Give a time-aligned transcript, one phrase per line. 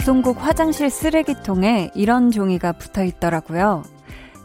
[0.00, 3.82] 방송국 화장실 쓰레기통에 이런 종이가 붙어 있더라고요.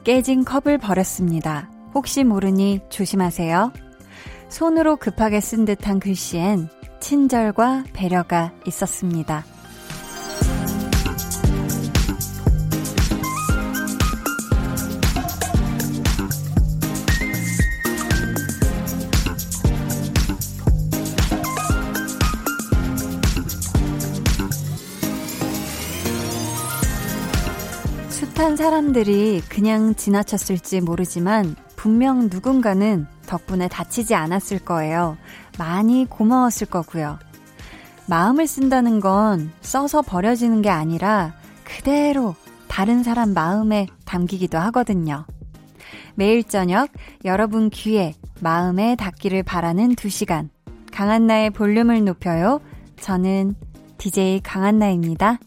[0.04, 1.70] 깨진 컵을 버렸습니다.
[1.93, 3.71] 혹시 모르니 조심하세요.
[4.50, 6.70] 손으로 급하게 쓴 듯한 글씨엔
[7.00, 9.46] 친절과 배려가 있었습니다.
[28.55, 35.18] 숱한 사람들이 그냥 지나쳤을지 모르지만 분명 누군가는 덕분에 다치지 않았을 거예요.
[35.59, 37.20] 많이 고마웠을 거고요.
[38.08, 41.34] 마음을 쓴다는 건 써서 버려지는 게 아니라
[41.64, 42.36] 그대로
[42.67, 45.26] 다른 사람 마음에 담기기도 하거든요.
[46.16, 46.89] 매일 저녁
[47.26, 50.50] 여러분 귀에 마음에 닿기를 바라는 두 시간.
[50.92, 52.61] 강한나의 볼륨을 높여요.
[53.02, 53.56] 저는
[53.98, 55.39] DJ 강한나입니다.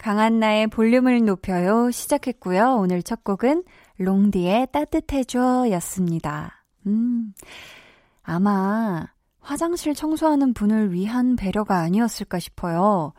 [0.00, 2.76] 강한나의 볼륨을 높여요 시작했고요.
[2.78, 3.64] 오늘 첫 곡은
[3.98, 6.64] 롱디의 따뜻해줘 였습니다.
[6.86, 7.34] 음,
[8.22, 9.06] 아마
[9.40, 13.12] 화장실 청소하는 분을 위한 배려가 아니었을까 싶어요.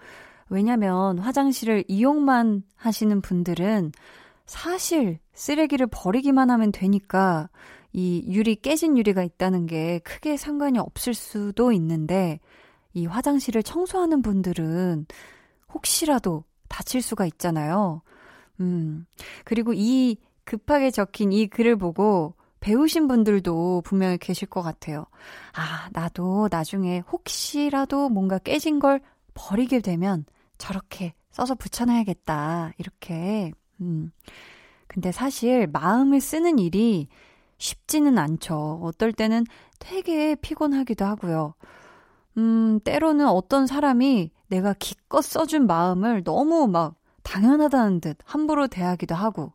[0.50, 3.92] 왜냐면 화장실을 이용만 하시는 분들은
[4.48, 7.52] 사실 쓰레기를 버리기만 하면 되니까
[7.94, 12.40] 이 유리 깨진 유리가 있다는 게 크게 상관이 없을 수도 있는데
[12.94, 15.06] 이 화장실을 청소하는 분들은
[15.74, 18.02] 혹시라도 다칠 수가 있잖아요.
[18.62, 19.06] 음.
[19.44, 25.06] 그리고 이 급하게 적힌 이 글을 보고 배우신 분들도 분명히 계실 것 같아요.
[25.54, 29.02] 아, 나도 나중에 혹시라도 뭔가 깨진 걸
[29.34, 30.26] 버리게 되면
[30.58, 32.74] 저렇게 써서 붙여놔야겠다.
[32.78, 33.52] 이렇게.
[33.82, 34.12] 음.
[34.88, 37.08] 근데 사실 마음을 쓰는 일이
[37.58, 38.80] 쉽지는 않죠.
[38.84, 39.46] 어떨 때는
[39.80, 41.54] 되게 피곤하기도 하고요.
[42.38, 49.54] 음, 때로는 어떤 사람이 내가 기껏 써준 마음을 너무 막 당연하다는 듯 함부로 대하기도 하고.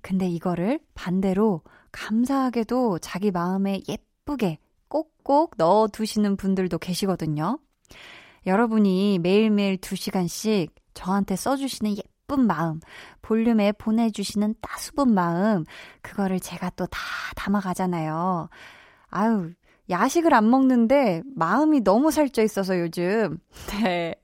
[0.00, 1.60] 근데 이거를 반대로
[1.92, 7.58] 감사하게도 자기 마음에 예쁘게 꼭꼭 넣어 두시는 분들도 계시거든요.
[8.46, 12.80] 여러분이 매일매일 2시간씩 저한테 써주시는 예쁜 마음,
[13.20, 15.64] 볼륨에 보내주시는 따스분 마음,
[16.00, 16.98] 그거를 제가 또 다
[17.34, 18.48] 담아가잖아요.
[19.10, 19.52] 아유,
[19.90, 23.38] 야식을 안 먹는데 마음이 너무 살쪄 있어서 요즘.
[23.82, 24.14] 네.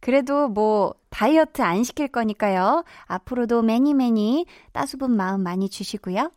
[0.00, 2.84] 그래도 뭐 다이어트 안 시킬 거니까요.
[3.06, 6.30] 앞으로도 매니 매니 따수분 마음 많이 주시고요.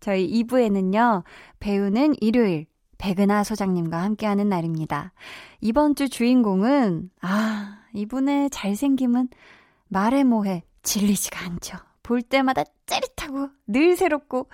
[0.00, 1.24] 저희 2부에는요.
[1.58, 2.66] 배우는 일요일
[2.98, 5.12] 백은하 소장님과 함께하는 날입니다.
[5.60, 9.28] 이번 주 주인공은 아 이분의 잘생김은
[9.88, 11.78] 말해 뭐해 질리지가 않죠.
[12.02, 14.48] 볼 때마다 짜릿하고 늘 새롭고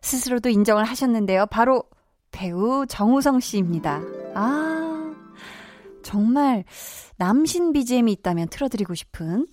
[0.00, 1.46] 스스로도 인정을 하셨는데요.
[1.46, 1.82] 바로
[2.34, 4.02] 배우 정우성 씨입니다.
[4.34, 5.14] 아,
[6.02, 6.64] 정말
[7.16, 9.46] 남신 BGM이 있다면 틀어드리고 싶은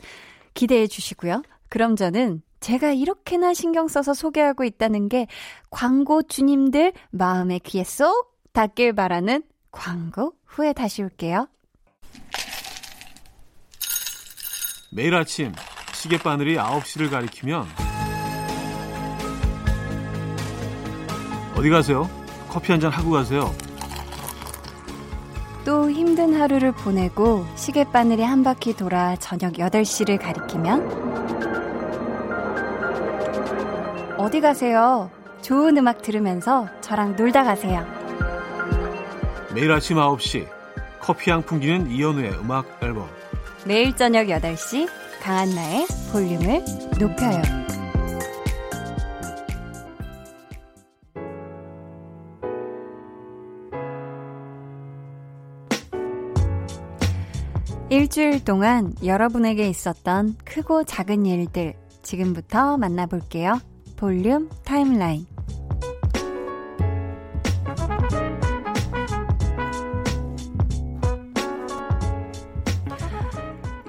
[0.56, 1.44] 기대해 주시고요.
[1.70, 5.28] 그럼 저는 제가 이렇게나 신경 써서 소개하고 있다는 게
[5.70, 11.48] 광고 주님들 마음의 귀에 쏙 닿길 바라는 광고 후에 다시 올게요.
[14.92, 15.54] 매일 아침
[15.94, 17.66] 시계바늘이 9시를 가리키면
[21.56, 22.21] 어디 가세요?
[22.52, 23.54] 커피 한 잔 하고 가세요.
[25.64, 31.12] 또 힘든 하루를 보내고 시계바늘이 한 바퀴 돌아 저녁 8시를 가리키면
[34.18, 35.10] 어디 가세요?
[35.42, 37.86] 좋은 음악 들으면서 저랑 놀다 가세요.
[39.54, 40.48] 매일 아침 9시
[41.00, 43.08] 커피향 풍기는 이연우의 음악 앨범
[43.66, 44.90] 매일 저녁 8시
[45.22, 46.64] 강한나의 볼륨을
[47.00, 47.61] 높여요.
[58.12, 63.62] 일주일 동안 여러분에게 있었던 크고 작은 일들 지금부터 만나볼게요.
[63.96, 65.26] 볼륨 타임라인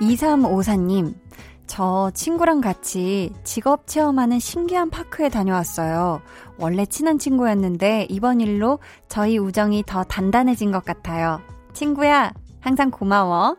[0.00, 1.14] 2354님,
[1.66, 6.22] 저 친구랑 같이 직업 체험하는 신기한 파크에 다녀왔어요.
[6.58, 8.78] 원래 친한 친구였는데 이번 일로
[9.08, 11.40] 저희 우정이 더 단단해진 것 같아요.
[11.72, 13.56] 친구야, 항상 고마워.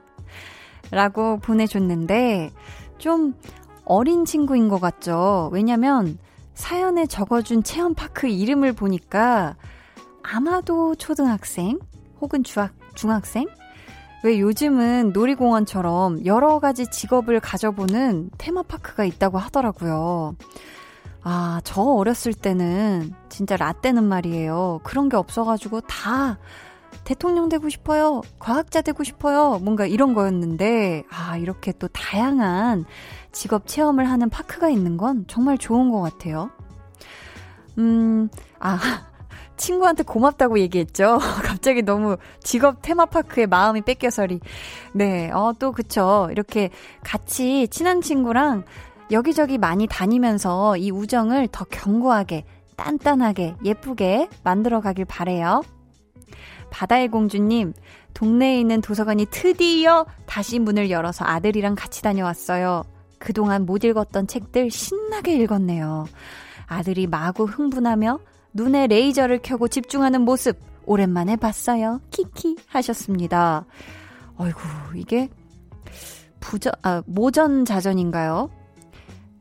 [0.94, 2.52] 라고 보내줬는데
[2.98, 3.36] 좀
[3.86, 5.50] 어린 친구인 것 같죠?
[5.52, 6.18] 왜냐면
[6.54, 9.56] 사연에 적어준 체험파크 이름을 보니까
[10.22, 11.80] 아마도 초등학생
[12.22, 13.48] 혹은 중학, 중학생?
[14.24, 20.36] 왜 요즘은 놀이공원처럼 여러 가지 직업을 가져보는 테마파크가 있다고 하더라고요.
[21.24, 24.80] 아, 저 어렸을 때는 진짜 라떼는 말이에요.
[24.84, 26.38] 그런 게 없어가지고 다
[27.04, 28.22] 대통령 되고 싶어요.
[28.40, 29.60] 과학자 되고 싶어요.
[29.62, 32.86] 뭔가 이런 거였는데, 아, 이렇게 또 다양한
[33.32, 36.50] 직업 체험을 하는 파크가 있는 건 정말 좋은 것 같아요.
[37.78, 38.30] 음,
[38.60, 38.78] 아,
[39.58, 41.20] 친구한테 고맙다고 얘기했죠.
[41.44, 44.40] 갑자기 너무 직업 테마파크에 마음이 뺏겨서리.
[44.94, 46.30] 네, 어, 또 그쵸.
[46.32, 46.70] 이렇게
[47.04, 48.64] 같이 친한 친구랑
[49.12, 52.46] 여기저기 많이 다니면서 이 우정을 더 견고하게,
[52.78, 55.62] 단단하게, 예쁘게 만들어 가길 바래요.
[56.74, 57.74] 바다의 공주님,
[58.16, 62.84] 동네에 있는 도서관이 드디어 다시 문을 열어서 아들이랑 같이 다녀왔어요.
[63.20, 66.08] 그동안 못 읽었던 책들 신나게 읽었네요.
[66.66, 68.20] 아들이 마구 흥분하며
[68.54, 72.02] 눈에 레이저를 켜고 집중하는 모습 오랜만에 봤어요.
[72.10, 73.66] 키키 하셨습니다.
[74.38, 74.60] 어이구,
[74.96, 75.30] 이게
[76.40, 78.50] 부전, 아, 모전 자전인가요?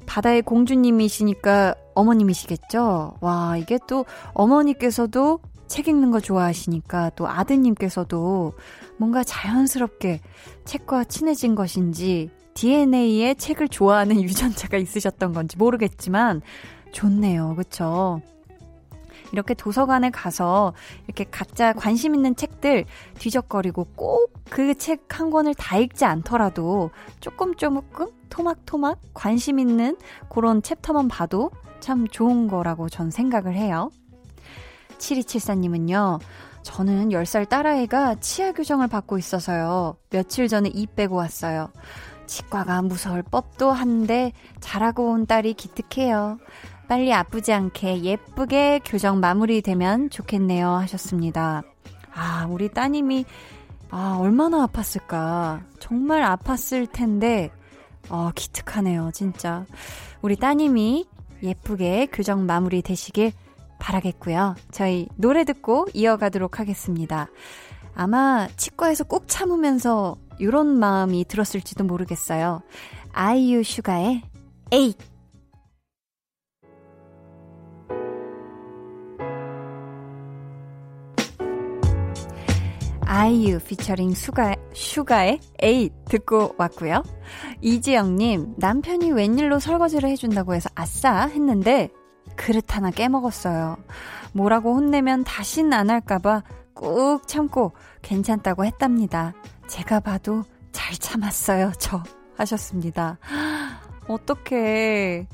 [0.05, 3.15] 바다의 공주님이시니까 어머님이시겠죠?
[3.21, 4.05] 와, 이게 또
[4.35, 5.41] 어머니께서도
[5.73, 8.53] 책 읽는 거 좋아하시니까 또 아드님께서도
[8.99, 10.21] 뭔가 자연스럽게
[10.67, 16.43] 책과 친해진 것인지 DNA에 책을 좋아하는 유전자가 있으셨던 건지 모르겠지만
[16.93, 17.55] 좋네요.
[17.57, 18.21] 그쵸?
[19.33, 20.75] 이렇게 도서관에 가서
[21.07, 22.85] 이렇게 각자 관심 있는 책들
[23.19, 26.91] 뒤적거리고 꼭 그 책 한 권을 다 읽지 않더라도
[27.21, 29.97] 조금 조금 토막토막 관심 있는
[30.29, 33.91] 그런 챕터만 봐도 참 좋은 거라고 전 생각을 해요.
[35.03, 36.21] 7274님은요,
[36.63, 39.97] 저는 10살 딸아이가 치아 교정을 받고 있어서요.
[40.11, 41.71] 며칠 전에 이 빼고 왔어요.
[42.27, 46.39] 치과가 무서울 법도 한데 잘하고 온 딸이 기특해요.
[46.89, 50.69] 빨리 아프지 않게 예쁘게 교정 마무리되면 좋겠네요.
[50.69, 51.63] 하셨습니다.
[52.15, 53.25] 아, 우리 따님이,
[53.91, 55.63] 아, 얼마나 아팠을까.
[55.81, 57.51] 정말 아팠을 텐데,
[58.09, 59.11] 어, 기특하네요.
[59.13, 59.65] 진짜.
[60.21, 61.07] 우리 따님이
[61.43, 63.33] 예쁘게 교정 마무리 되시길
[63.83, 64.55] 바라겠고요.
[64.71, 67.29] 저희 노래 듣고 이어가도록 하겠습니다.
[67.95, 72.63] 아마 치과에서 꼭 참으면서 이런 마음이 들었을지도 모르겠어요.
[73.13, 74.23] 아이유 슈가의
[74.71, 74.97] 에잇!
[83.05, 87.03] 아이유 피처링 수가, 슈가의 에잇 듣고 왔고요.
[87.61, 91.91] 이지영님, 남편이 웬일로 설거지를 해준다고 해서 아싸 했는데
[92.37, 93.77] 그릇 하나 깨먹었어요.
[94.33, 96.43] 뭐라고 혼내면 다신 안 할까봐
[96.75, 99.35] 꾹 참고 괜찮다고 했답니다.
[99.69, 102.03] 제가 봐도 잘 참았어요, 저.
[102.37, 103.19] 하셨습니다.
[104.09, 105.29] 어떡해.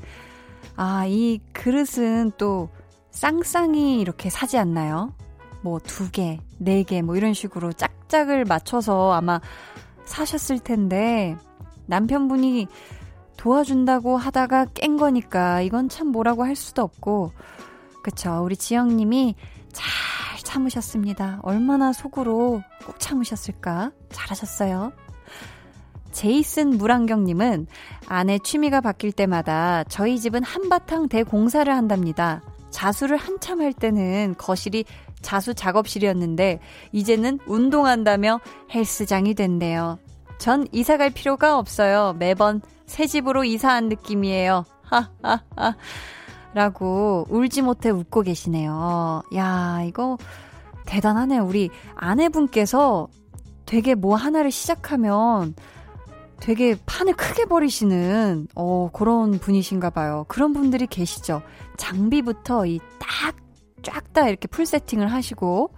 [0.75, 2.69] 아, 이 그릇은 또
[3.11, 5.13] 쌍쌍이 이렇게 사지 않나요?
[5.61, 9.41] 뭐 두 개, 네 개, 뭐 이런 식으로 짝짝을 맞춰서 아마
[10.05, 11.35] 사셨을 텐데,
[11.87, 12.67] 남편분이
[13.39, 17.31] 도와준다고 하다가 깬 거니까 이건 참 뭐라고 할 수도 없고.
[18.03, 18.41] 그쵸.
[18.43, 19.35] 우리 지영님이
[19.71, 19.87] 잘
[20.43, 21.39] 참으셨습니다.
[21.43, 23.91] 얼마나 속으로 꼭 참으셨을까?
[24.09, 24.91] 잘하셨어요.
[26.11, 27.67] 제이슨 물안경님은
[28.09, 32.41] 아내 취미가 바뀔 때마다 저희 집은 한바탕 대공사를 한답니다.
[32.71, 34.83] 자수를 한참 할 때는 거실이
[35.21, 36.59] 자수 작업실이었는데
[36.91, 38.41] 이제는 운동한다며
[38.73, 39.97] 헬스장이 된대요.
[40.39, 42.15] 전 이사 갈 필요가 없어요.
[42.19, 44.65] 매번 새 집으로 이사한 느낌이에요.
[44.83, 45.75] 하하하.
[46.53, 49.21] 라고 울지 못해 웃고 계시네요.
[49.35, 50.17] 야, 이거
[50.87, 51.45] 대단하네요.
[51.45, 53.07] 우리 아내분께서
[53.67, 55.53] 되게 뭐 하나를 시작하면
[56.39, 60.25] 되게 판을 크게 버리시는 어, 그런 분이신가 봐요.
[60.27, 61.41] 그런 분들이 계시죠.
[61.77, 63.35] 장비부터 이 딱
[63.83, 65.71] 쫙 다 이렇게 풀 세팅을 하시고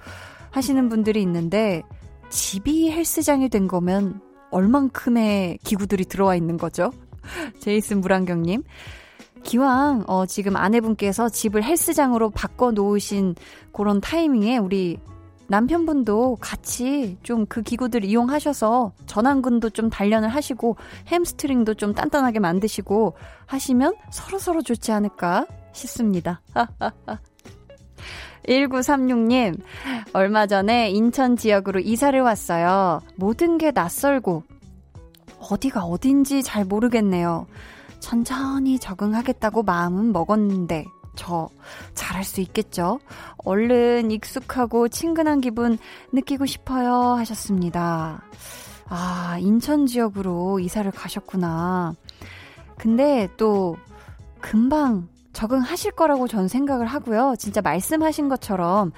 [0.50, 1.84] 하시는 분들이 있는데
[2.30, 6.91] 집이 헬스장이 된 거면 얼만큼의 기구들이 들어와 있는 거죠?
[7.60, 8.63] 제이슨 물안경님.
[9.43, 13.36] 기왕, 어, 지금 아내분께서 집을 헬스장으로 바꿔 놓으신
[13.74, 15.00] 그런 타이밍에 우리
[15.48, 20.77] 남편분도 같이 좀 그 기구들 이용하셔서 전완근도 좀 단련을 하시고
[21.08, 23.15] 햄스트링도 좀 단단하게 만드시고
[23.48, 26.41] 하시면 서로서로 좋지 않을까 싶습니다.
[28.48, 29.60] 1936님,
[30.13, 33.01] 얼마 전에 인천 지역으로 이사를 왔어요.
[33.15, 34.43] 모든 게 낯설고,
[35.50, 37.48] 어디가 어딘지 잘 모르겠네요.
[38.00, 41.50] 천천히 적응하겠다고 마음은 먹었는데, 저
[41.93, 43.00] 잘할 수 있겠죠?
[43.39, 45.77] 얼른 익숙하고 친근한 기분
[46.13, 47.15] 느끼고 싶어요.
[47.17, 48.24] 하셨습니다.
[48.88, 51.93] 아, 인천 지역으로 이사를 가셨구나.
[52.77, 53.77] 근데 또
[54.39, 57.35] 금방 적응하실 거라고 전 생각을 하고요.
[57.38, 58.91] 진짜 말씀하신 것처럼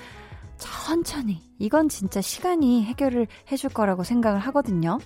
[0.58, 1.42] 천천히.
[1.60, 5.00] 이건 진짜 시간이 해결을 해줄 거라고 생각을 하거든요.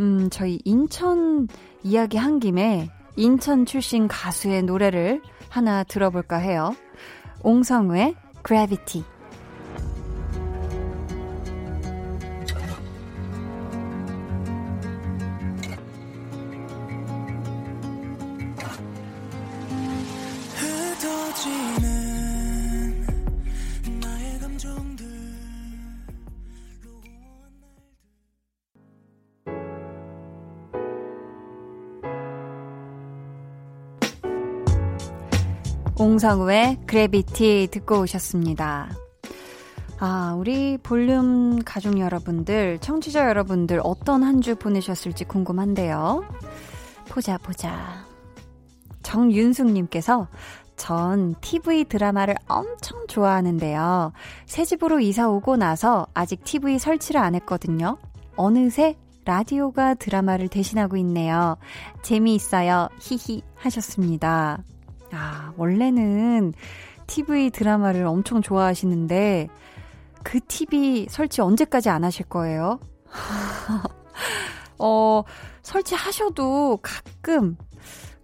[0.00, 1.48] 음, 저희 인천
[1.82, 6.74] 이야기 한 김에 인천 출신 가수의 노래를 하나 들어볼까 해요.
[7.42, 9.04] 옹성우의 Gravity.
[36.12, 38.90] 공상우의 그래비티 듣고 오셨습니다.
[39.98, 46.22] 아, 우리 볼륨 가족 여러분들, 청취자 여러분들 어떤 한 주 보내셨을지 궁금한데요.
[47.08, 48.04] 보자, 보자.
[49.02, 50.28] 정윤숙님께서
[50.76, 54.12] 전 TV 드라마를 엄청 좋아하는데요.
[54.44, 57.96] 새 집으로 이사 오고 나서 아직 TV 설치를 안 했거든요.
[58.36, 61.56] 어느새 라디오가 드라마를 대신하고 있네요.
[62.02, 62.90] 재미있어요.
[63.00, 64.62] 히히 하셨습니다.
[65.12, 66.54] 아, 원래는
[67.06, 69.48] TV 드라마를 엄청 좋아하시는데
[70.22, 72.78] 그 TV 설치 언제까지 안 하실 거예요?
[74.78, 75.22] 어,
[75.62, 77.56] 설치하셔도 가끔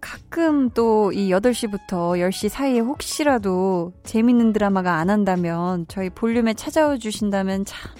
[0.01, 7.65] 가끔 또 이 8시부터 10시 사이에 혹시라도 재밌는 드라마가 안 한다면 저희 볼륨에 찾아와 주신다면
[7.65, 7.91] 참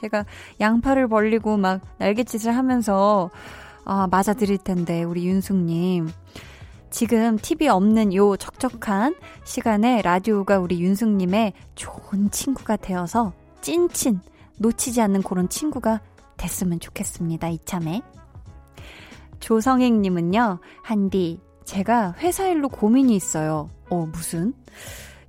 [0.00, 0.24] 제가
[0.60, 3.30] 양팔을 벌리고 막 날갯짓을 하면서
[3.84, 6.08] 아, 맞아 드릴 텐데 우리 윤숙님
[6.90, 9.14] 지금 TV 없는 요 적적한
[9.44, 14.20] 시간에 라디오가 우리 윤숙님의 좋은 친구가 되어서 찐친,
[14.56, 16.00] 놓치지 않는 그런 친구가
[16.36, 17.48] 됐으면 좋겠습니다.
[17.50, 18.00] 이참에.
[19.40, 23.68] 조성행님은요, 한디, 제가 회사 일로 고민이 있어요.
[23.90, 24.54] 어, 무슨?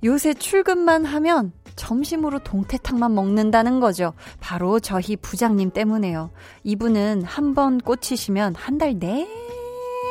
[0.02, 4.14] 요새 출근만 하면 점심으로 동태탕만 먹는다는 거죠.
[4.40, 6.30] 바로 저희 부장님 때문에요.
[6.64, 9.28] 이분은 한 번 꽂히시면 한 달 내내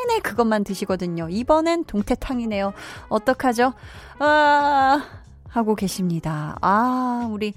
[0.07, 1.27] 내내 그것만 드시거든요.
[1.29, 2.73] 이번엔 동태탕이네요.
[3.09, 3.73] 어떡하죠?
[4.19, 5.03] 아,
[5.47, 6.55] 하고 계십니다.
[6.61, 7.53] 아, 우리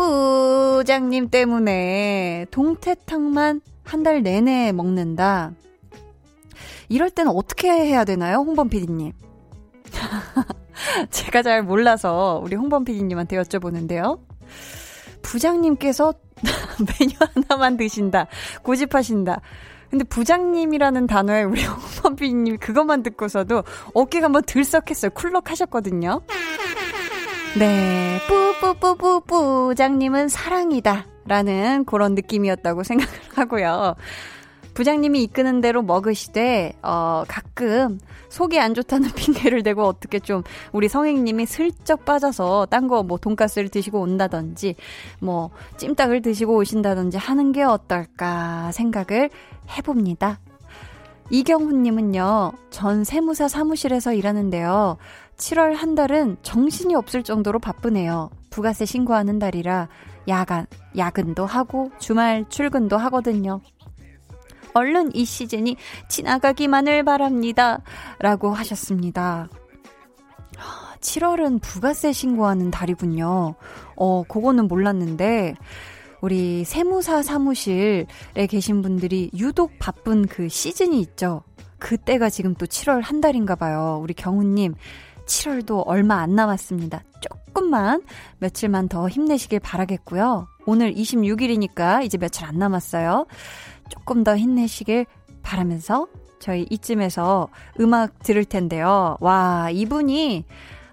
[0.00, 5.52] 뿌뿌뿌뿌장님 때문에 동태탕만 한 달 내내 먹는다.
[6.88, 9.12] 이럴 때는 어떻게 해야 되나요, 홍범 PD님?
[11.10, 14.20] 제가 잘 몰라서 우리 홍범 PD님한테 여쭤보는데요.
[15.22, 16.14] 부장님께서
[16.98, 18.26] 메뉴 하나만 드신다.
[18.62, 19.40] 고집하신다.
[19.90, 25.10] 근데 부장님이라는 단어에 우리 홍범비님 그것만 듣고서도 어깨가 한번 들썩했어요.
[25.10, 26.22] 쿨럭 하셨거든요.
[27.58, 28.20] 네.
[28.28, 31.06] 뿌뿌뿌뿌 부장님은 사랑이다.
[31.26, 33.94] 라는 그런 느낌이었다고 생각을 하고요.
[34.80, 37.98] 부장님이 이끄는 대로 먹으시되 어 가끔
[38.30, 43.68] 속이 안 좋다는 핑계를 대고 어떻게 좀 우리 성행님이 슬쩍 빠져서 딴 거 뭐 돈가스를
[43.68, 44.76] 드시고 온다든지
[45.20, 49.28] 뭐 찜닭을 드시고 오신다든지 하는 게 어떨까 생각을
[49.76, 50.40] 해봅니다.
[51.28, 54.96] 이경훈님은요, 전 세무사 사무실에서 일하는데요.
[55.36, 58.30] 7월 한 달은 정신이 없을 정도로 바쁘네요.
[58.48, 59.88] 부가세 신고하는 달이라
[60.28, 60.64] 야간,
[60.96, 63.60] 야근도 하고 주말 출근도 하거든요.
[64.74, 65.76] 얼른 이 시즌이
[66.08, 67.80] 지나가기만을 바랍니다.
[68.18, 69.48] 라고 하셨습니다.
[71.00, 73.54] 7월은 부가세 신고하는 달이군요.
[73.96, 75.54] 어, 그거는 몰랐는데,
[76.20, 78.06] 우리 세무사 사무실에
[78.48, 81.42] 계신 분들이 유독 바쁜 그 시즌이 있죠.
[81.78, 83.98] 그때가 지금 또 7월 한 달인가 봐요.
[84.02, 84.74] 우리 경우님,
[85.24, 87.02] 7월도 얼마 안 남았습니다.
[87.20, 88.02] 조금만,
[88.38, 90.46] 며칠만 더 힘내시길 바라겠고요.
[90.66, 93.26] 오늘 26일이니까 이제 며칠 안 남았어요.
[93.90, 95.04] 조금 더 힘내시길
[95.42, 96.06] 바라면서
[96.38, 97.48] 저희 이쯤에서
[97.80, 99.18] 음악 들을 텐데요.
[99.20, 100.44] 와, 이분이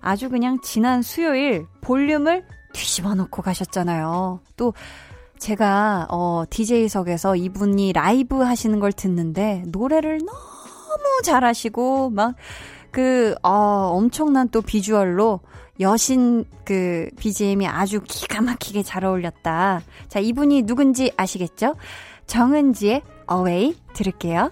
[0.02, 4.42] 아주 그냥 지난 수요일 볼륨을 뒤집어 놓고 가셨잖아요.
[4.58, 4.74] 또
[5.40, 12.36] 제가 어 DJ석에서 이분이 라이브 하시는 걸 듣는데 노래를 너무 잘하시고 막
[12.98, 15.42] 그 어, 엄청난 또 비주얼로
[15.80, 19.82] 여신 그 BGM이 아주 기가 막히게 잘 어울렸다.
[20.08, 21.76] 자, 이분이 누군지 아시겠죠?
[22.28, 24.52] 정은지의 Away 들을게요.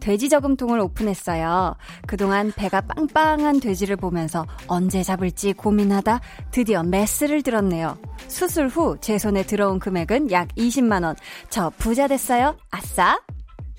[0.00, 1.76] 돼지 저금통을 오픈했어요.
[2.06, 7.98] 그동안 배가 빵빵한 돼지를 보면서 언제 잡을지 고민하다 드디어 메스를 들었네요.
[8.28, 11.16] 수술 후 제 손에 들어온 금액은 약 20만원.
[11.48, 12.56] 저 부자 됐어요.
[12.70, 13.18] 아싸!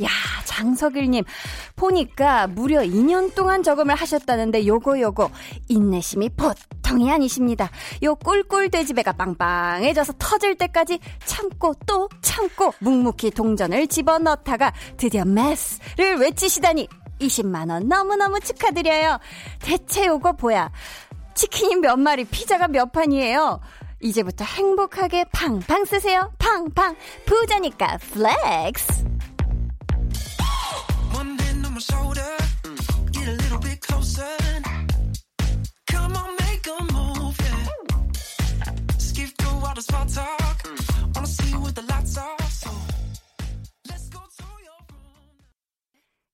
[0.03, 0.09] 야,
[0.45, 1.23] 장석일님.
[1.75, 5.29] 보니까 무려 2년 동안 저금을 하셨다는데 요거 요거
[5.67, 7.69] 인내심이 보통이 아니십니다.
[8.03, 16.87] 요 꿀꿀 돼지배가 빵빵해져서 터질 때까지 참고 또 참고 묵묵히 동전을 집어넣다가 드디어 메스를 외치시다니
[17.19, 19.19] 20만원 너무너무 축하드려요.
[19.59, 20.71] 대체 요거 뭐야?
[21.33, 23.59] 치킨이 몇 마리, 피자가 몇 판이에요?
[24.01, 26.31] 이제부터 행복하게 팡팡 쓰세요.
[26.39, 26.95] 팡팡.
[27.25, 29.10] 부자니까 flex.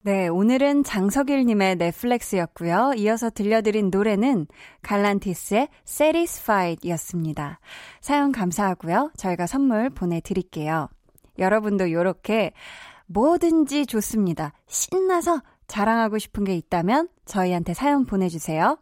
[0.02, 2.94] 네, 오늘은 장석일님의 넷플렉스였고요.
[2.96, 4.48] 이어서 들려드린 노래는
[4.82, 7.60] 갈란티스의 Satisfied 였습니다.
[8.00, 9.12] 사연 감사하고요.
[9.18, 10.88] 저희가 선물 보내드릴게요.
[11.38, 12.54] 여러분도 이렇게
[13.08, 14.54] 뭐든지 좋습니다.
[14.68, 18.78] 신나서 자랑하고 싶은 게 있다면 저희한테 사연 보내주세요.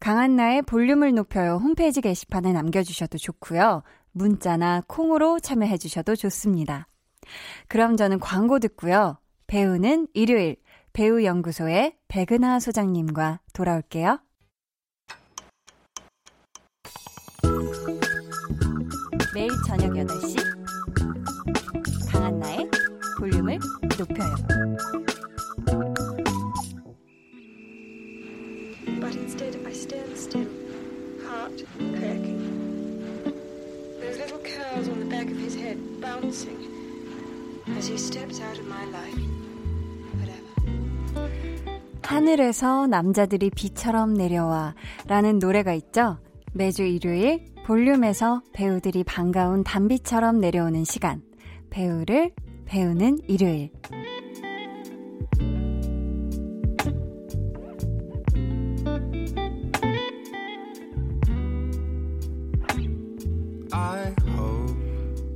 [0.00, 3.82] 강한나의 볼륨을 높여요 홈페이지 게시판에 남겨주셔도 좋고요.
[4.12, 6.86] 문자나 콩으로 참여해주셔도 좋습니다.
[7.68, 9.18] 그럼 저는 광고 듣고요.
[9.46, 10.56] 배우는 일요일
[10.92, 14.20] 배우연구소의 백은하 소장님과 돌아올게요.
[19.34, 20.53] 매일 저녁 8시
[38.64, 39.22] my life.
[40.16, 40.54] Whatever.
[42.02, 44.74] 하늘에서 남자들이 비처럼 내려와
[45.06, 46.18] 라는 노래가 있죠.
[46.52, 51.22] 매주 일요일 볼륨에서 배우들이 반가운 단비처럼 내려오는 시간.
[51.70, 52.32] 배우를
[52.66, 53.70] 배우는 일요일.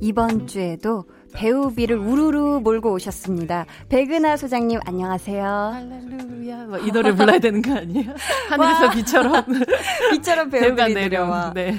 [0.01, 3.65] 이번 주에도 배우비를 우르르 몰고 오셨습니다.
[3.89, 5.43] 백은하 소장님 안녕하세요.
[5.45, 6.57] 할렐루야.
[6.65, 8.13] 뭐이 노래 불러야 되는 거 아니에요?
[8.49, 9.45] 하늘에서 비처럼
[10.11, 11.53] 비처럼 배우가 내려와.
[11.53, 11.75] 네.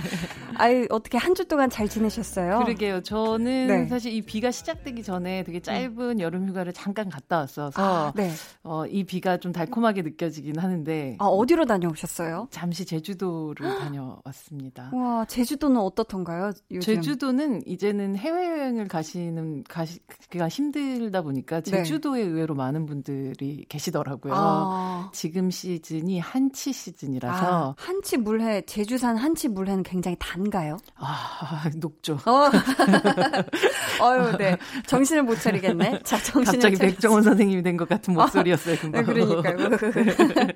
[0.61, 2.59] 아유, 어떻게 한 주 동안 잘 지내셨어요?
[2.59, 3.03] 그러게요.
[3.03, 3.87] 저는 네.
[3.87, 6.21] 사실 이 비가 시작되기 전에 되게 짧은 음.
[6.21, 8.31] 여름 휴가를 잠깐 갔다 왔어서 아, 네.
[8.63, 11.17] 어, 이 비가 좀 달콤하게 느껴지긴 하는데.
[11.19, 12.49] 아, 어디로 다녀오셨어요?
[12.51, 14.91] 잠시 제주도를 다녀왔습니다.
[14.93, 16.51] 와, 제주도는 어떻던가요?
[16.73, 16.81] 요즘?
[16.81, 21.71] 제주도는 이제는 해외여행을 가시는 가시기가 힘들다 보니까 네.
[21.71, 22.29] 제주도에 네.
[22.29, 24.35] 의외로 많은 분들이 계시더라고요.
[24.37, 25.11] 아.
[25.15, 30.77] 지금 시즌이 한치 시즌이라서 아, 한치 물회 제주산 한치 물회는 굉장히 단 아닌가요?
[30.97, 32.19] 아, 녹죠.
[32.27, 32.51] 어.
[34.03, 34.57] 어유, 네.
[34.87, 36.01] 정신을 못 차리겠네.
[36.03, 36.83] 자, 정신을 갑자기 차리지.
[36.83, 39.05] 백종원 선생님이 된 것 같은 목소리였어요, 금방.
[39.07, 39.69] 네, 그러니까요.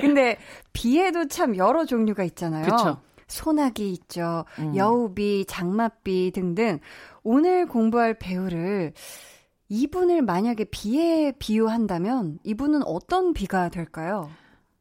[0.00, 0.38] 근데
[0.72, 2.64] 비에도 참 여러 종류가 있잖아요.
[2.64, 3.00] 그렇죠.
[3.26, 4.44] 소나기 있죠.
[4.58, 4.76] 음.
[4.76, 6.78] 여우비, 장맛비 등등.
[7.22, 8.92] 오늘 공부할 배우를
[9.68, 14.30] 이분을 만약에 비에 비유한다면 이분은 어떤 비가 될까요?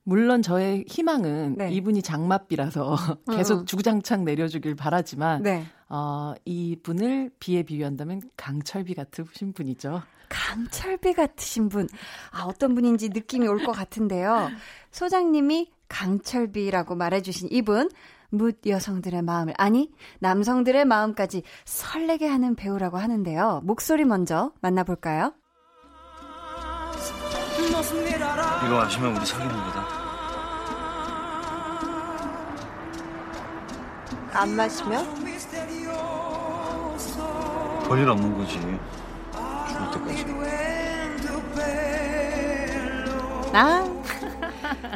[0.04, 1.72] 물론 저의 희망은 네.
[1.72, 2.96] 이분이 장맛비라서
[3.32, 3.66] 계속 음.
[3.66, 5.66] 주구장창 내려주길 바라지만 네.
[5.90, 10.02] 어, 이분을 비에 비유한다면 강철비 같으신 분이죠.
[10.30, 11.88] 강철비 같으신 분.
[12.32, 14.50] 아, 어떤 분인지 느낌이 올 것 같은데요.
[14.92, 17.90] 소장님이 강철비라고 말해주신 이분,
[18.32, 23.62] 묻 여성들의 마음을, 아니, 남성들의 마음까지 설레게 하는 배우라고 하는데요.
[23.64, 25.34] 목소리 먼저 만나볼까요?
[28.66, 29.83] 이거 마시면 우리 사귀는 거다.
[34.34, 35.06] 안 마시면?
[37.88, 38.54] 볼일 없는 거지.
[38.54, 40.26] 죽을 때까지.
[43.54, 43.84] 아.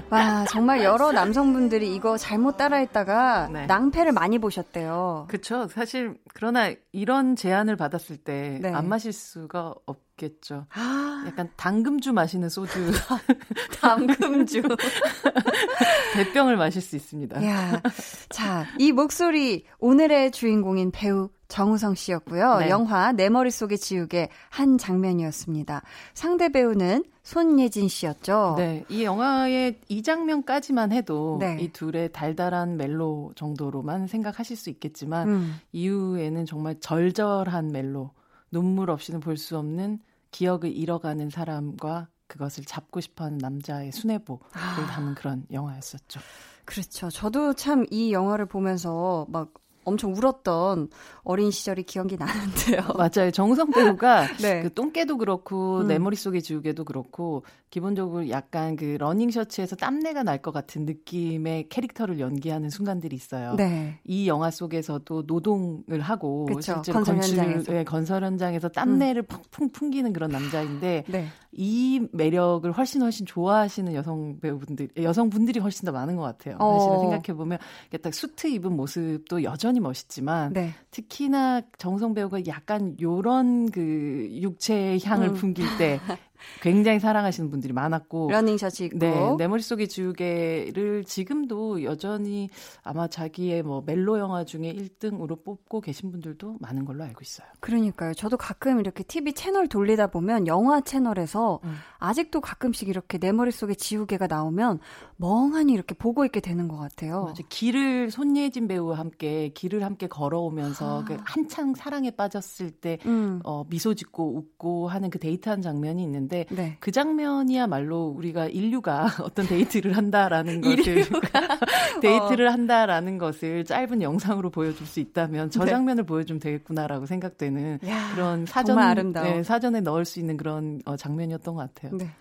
[0.09, 3.65] 와, 정말 여러 남성분들이 이거 잘못 따라했다가 네.
[3.65, 5.25] 낭패를 많이 보셨대요.
[5.29, 5.67] 그쵸.
[5.67, 8.71] 사실, 그러나 이런 제안을 받았을 때안 네.
[8.81, 10.65] 마실 수가 없겠죠.
[10.73, 11.23] 아.
[11.27, 12.91] 약간 당금주 마시는 소주.
[13.81, 14.63] 당금주.
[16.15, 17.45] 대병을 마실 수 있습니다.
[17.45, 17.81] 야.
[18.29, 22.57] 자, 이 목소리, 오늘의 주인공인 배우 정우성 씨였고요.
[22.59, 22.69] 네.
[22.69, 25.81] 영화 내 머릿속에 지우개 한 장면이었습니다.
[26.13, 28.55] 상대 배우는 손예진 씨였죠.
[28.57, 28.85] 네.
[28.89, 31.57] 이 영화의 이 장면까지만 해도 네.
[31.59, 35.55] 이 둘의 달달한 멜로 정도로만 생각하실 수 있겠지만 음.
[35.71, 38.11] 이후에는 정말 절절한 멜로,
[38.51, 39.99] 눈물 없이는 볼 수 없는
[40.31, 44.87] 기억을 잃어가는 사람과 그것을 잡고 싶어하는 남자의 수뇌부를 아.
[44.87, 46.19] 담은 그런 영화였었죠.
[46.65, 47.09] 그렇죠.
[47.09, 49.53] 저도 참 이 영화를 보면서 막
[49.87, 50.89] 엄청 울었던
[51.23, 52.81] 어린 시절이 기억이 나는데요.
[52.97, 53.31] 맞아요.
[53.31, 54.61] 정우성 배우가 네.
[54.63, 55.87] 그 똥개도 그렇고 음.
[55.87, 62.19] 내 머릿속에 지우개도 그렇고 기본적으로 약간 그 러닝 셔츠에서 땀내가 날 것 같은 느낌의 캐릭터를
[62.19, 63.55] 연기하는 순간들이 있어요.
[63.55, 63.99] 네.
[64.05, 66.61] 이 영화 속에서도 노동을 하고 그쵸.
[66.61, 67.71] 실제로 건설 현장에서.
[67.73, 69.37] 네, 건설 현장에서 땀내를 음.
[69.51, 71.25] 펑펑 풍기는 그런 남자인데 네.
[71.51, 76.57] 이 매력을 훨씬 훨씬 좋아하시는 여성 배우분들 여성분들이 훨씬 더 많은 것 같아요.
[76.59, 76.77] 어.
[76.77, 77.57] 사실은 생각해 보면
[78.03, 80.73] 딱 수트 입은 모습도 여전히 멋있지만 네.
[80.91, 85.33] 특히나 정우성 배우가 약간 요런 그 육체의 향을 음.
[85.35, 85.99] 풍길 때
[86.61, 92.49] 굉장히 사랑하시는 분들이 많았고 러닝 셔츠 입고 네, 내 머릿속에 지우개를 지금도 여전히
[92.83, 97.47] 아마 자기의 뭐 멜로 영화 중에 1등으로 뽑고 계신 분들도 많은 걸로 알고 있어요.
[97.59, 98.13] 그러니까요.
[98.13, 101.75] 저도 가끔 이렇게 TV 채널 돌리다 보면 영화 채널에서 음.
[101.99, 104.79] 아직도 가끔씩 이렇게 내 머릿속에 지우개가 나오면
[105.17, 107.25] 멍하니 이렇게 보고 있게 되는 것 같아요.
[107.25, 107.43] 맞아.
[107.49, 111.03] 길을 손예진 배우와 함께 길을 함께 걸어오면서 아.
[111.03, 113.41] 그 한창 사랑에 빠졌을 때 음.
[113.43, 116.77] 어, 미소 짓고 웃고 하는 그 데이트한 장면이 있는데 네.
[116.79, 121.03] 그 장면이야말로 우리가 인류가 어떤 데이트를 한다라는 것을
[122.01, 122.51] 데이트를 어.
[122.51, 125.71] 한다라는 것을 짧은 영상으로 보여줄 수 있다면 저 네.
[125.71, 128.77] 장면을 보여주면 되겠구나라고 생각되는 야, 그런 사전
[129.13, 131.97] 네, 사전에 넣을 수 있는 그런 어, 장면이었던 것 같아요.
[131.97, 132.11] 네.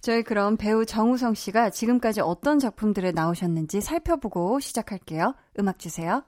[0.00, 5.34] 저희 그럼 배우 정우성 씨가 지금까지 어떤 작품들에 나오셨는지 살펴보고 시작할게요.
[5.58, 6.22] 음악 주세요.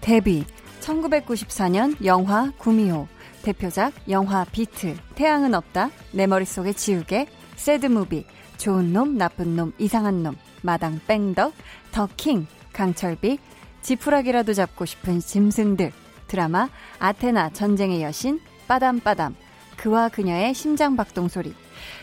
[0.00, 0.44] 데뷔
[0.80, 3.08] 1994년 영화 구미호.
[3.42, 8.24] 대표작 영화 비트, 태양은 없다, 내 머릿속에 지우개, 새드무비,
[8.56, 11.52] 좋은 놈, 나쁜 놈, 이상한 놈, 마당 뺑덕,
[11.92, 13.38] 더킹, 강철비,
[13.82, 15.92] 지푸라기라도 잡고 싶은 짐승들,
[16.26, 16.68] 드라마
[16.98, 19.36] 아테나 전쟁의 여신, 빠담빠담,
[19.76, 21.54] 그와 그녀의 심장박동 소리,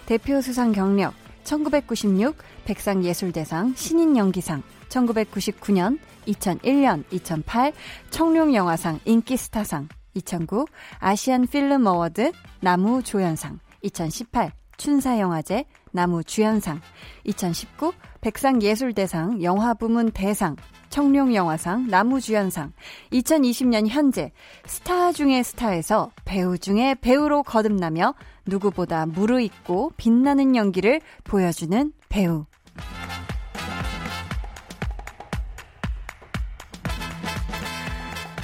[0.05, 7.73] 대표 수상 경력, 1996 백상예술대상 신인연기상, 1999년, 2001년, 2008
[8.09, 10.65] 청룡영화상 인기스타상, 2009
[10.99, 12.31] 아시안 필름 어워드
[12.61, 16.81] 남우 조연상, 2018 춘사영화제 남우 주연상,
[17.25, 20.55] 2019 백상예술대상 영화부문 대상,
[20.89, 22.71] 청룡영화상 나무주연상,
[23.11, 24.31] 2020년 현재
[24.65, 32.45] 스타 중의 스타에서 배우 중의 배우로 거듭나며 누구보다 무르익고 빛나는 연기를 보여주는 배우.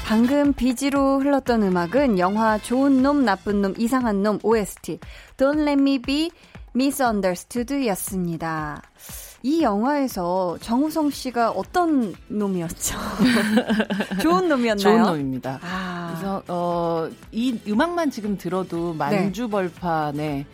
[0.05, 4.99] 방금 비지로 흘렀던 음악은 영화 좋은 놈, 나쁜 놈, 이상한 놈 OST
[5.37, 6.31] Don't Let Me Be
[6.75, 8.81] Misunderstood 였습니다.
[9.41, 12.97] 이 영화에서 정우성 씨가 어떤 놈이었죠?
[14.21, 14.77] 좋은 놈이었나요?
[14.77, 15.59] 좋은 놈입니다.
[15.63, 16.07] 아.
[16.09, 20.45] 그래서 어, 이 음악만 지금 들어도 만주벌판에 네.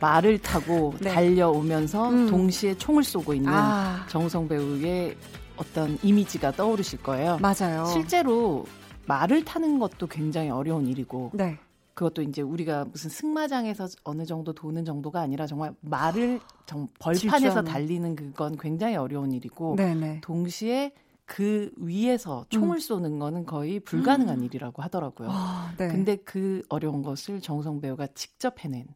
[0.00, 1.10] 말을 타고 네.
[1.10, 2.26] 달려오면서 음.
[2.28, 4.04] 동시에 총을 쏘고 있는 아.
[4.08, 5.16] 정우성 배우의
[5.56, 7.38] 어떤 이미지가 떠오르실 거예요.
[7.40, 7.86] 맞아요.
[7.86, 8.66] 실제로
[9.06, 11.58] 말을 타는 것도 굉장히 어려운 일이고 네.
[11.96, 18.14] 그것도 이제 우리가 무슨 승마장에서 어느 정도 도는 정도가 아니라 정말 말을 정, 벌판에서 달리는
[18.14, 20.20] 그건 굉장히 어려운 일이고 네네.
[20.20, 20.92] 동시에
[21.24, 22.80] 그 위에서 총을 음.
[22.80, 24.44] 쏘는 거는 거의 불가능한 음.
[24.44, 25.28] 일이라고 하더라고요.
[25.32, 25.88] 아, 네.
[25.88, 28.86] 근데 그 어려운 것을 정우성 배우가 직접 해낸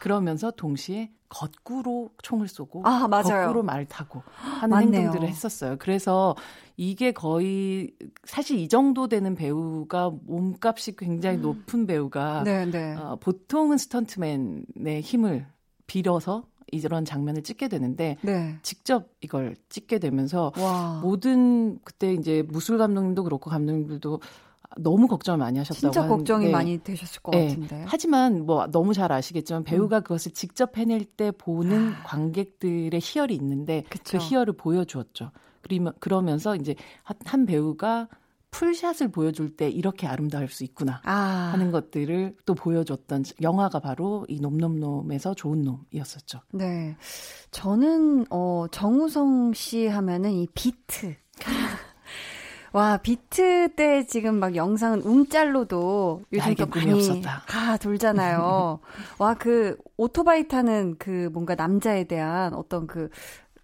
[0.00, 5.00] 그러면서 동시에 거꾸로 총을 쏘고 아, 거꾸로 말 타고 하는 맞네요.
[5.00, 5.76] 행동들을 했었어요.
[5.78, 6.36] 그래서
[6.76, 7.92] 이게 거의
[8.24, 11.42] 사실 이 정도 되는 배우가 몸값이 굉장히 음.
[11.42, 12.94] 높은 배우가 네, 네.
[12.94, 15.46] 어, 보통은 스턴트맨의 힘을
[15.86, 18.58] 빌어서 이런 장면을 찍게 되는데 네.
[18.62, 21.00] 직접 이걸 찍게 되면서 와.
[21.02, 24.20] 모든 그때 이제 무술 감독님도 그렇고 감독님들도
[24.78, 27.48] 너무 걱정을 많이 하셨다고 진짜 걱정이 하는데, 많이 되셨을 것 네.
[27.48, 27.84] 같은데.
[27.86, 30.02] 하지만 뭐 너무 잘 아시겠지만 배우가 음.
[30.02, 32.02] 그것을 직접 해낼 때 보는 아.
[32.04, 34.18] 관객들의 희열이 있는데 그쵸.
[34.18, 35.30] 그 희열을 보여주었죠.
[35.62, 36.74] 그러면 그러면서 이제
[37.24, 38.08] 한 배우가
[38.52, 41.50] 풀샷을 보여줄 때 이렇게 아름다울 수 있구나 아.
[41.52, 46.40] 하는 것들을 또 보여줬던 영화가 바로 이 놈놈놈에서 좋은 놈이었었죠.
[46.52, 46.96] 네,
[47.50, 51.16] 저는 어 정우성 씨 하면은 이 비트
[52.72, 57.42] 와, 비트 때 지금 막 영상은 움짤로도 요즘 또 많이 없었다.
[57.46, 58.78] 아, 돌잖아요.
[59.18, 63.10] 와, 그 오토바이 타는 그 뭔가 남자에 대한 어떤 그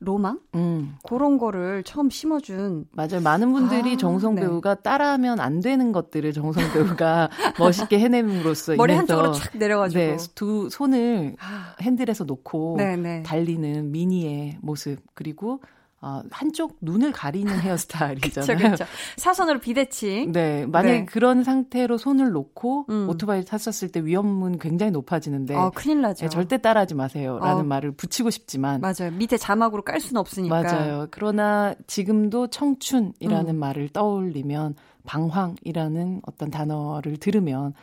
[0.01, 0.39] 로망?
[0.55, 0.97] 음.
[1.09, 2.87] 그런 거를 처음 심어준.
[2.93, 3.21] 맞아요.
[3.23, 4.43] 많은 분들이 아, 정우성 네.
[4.43, 10.69] 배우가 따라하면 안 되는 것들을 정우성 배우가 멋있게 해냄으로써 머리 한쪽으로 착 내려가지고 네, 두
[10.71, 11.75] 손을 아.
[11.81, 13.23] 핸들에서 놓고 네, 네.
[13.25, 15.61] 달리는 미니의 모습 그리고
[16.01, 18.57] 어, 한쪽 눈을 가리는 헤어스타일이잖아요.
[18.57, 18.85] 그쵸, 그쵸.
[19.17, 20.33] 사선으로 비대칭.
[20.33, 20.65] 네.
[20.67, 21.05] 만약에 네.
[21.05, 23.09] 그런 상태로 손을 놓고 음.
[23.09, 25.57] 오토바이 탔었을 때 위험은 굉장히 높아지는데.
[25.57, 26.27] 아, 큰일 나죠.
[26.27, 27.39] 네, 절대 따라하지 마세요.
[27.41, 27.65] 라는 어.
[27.65, 28.81] 말을 붙이고 싶지만.
[28.81, 29.11] 맞아요.
[29.13, 30.63] 밑에 자막으로 깔 수는 없으니까.
[30.63, 31.09] 맞아요.
[31.11, 33.57] 그러나 지금도 청춘이라는 음.
[33.59, 37.75] 말을 떠올리면 방황이라는 어떤 단어를 들으면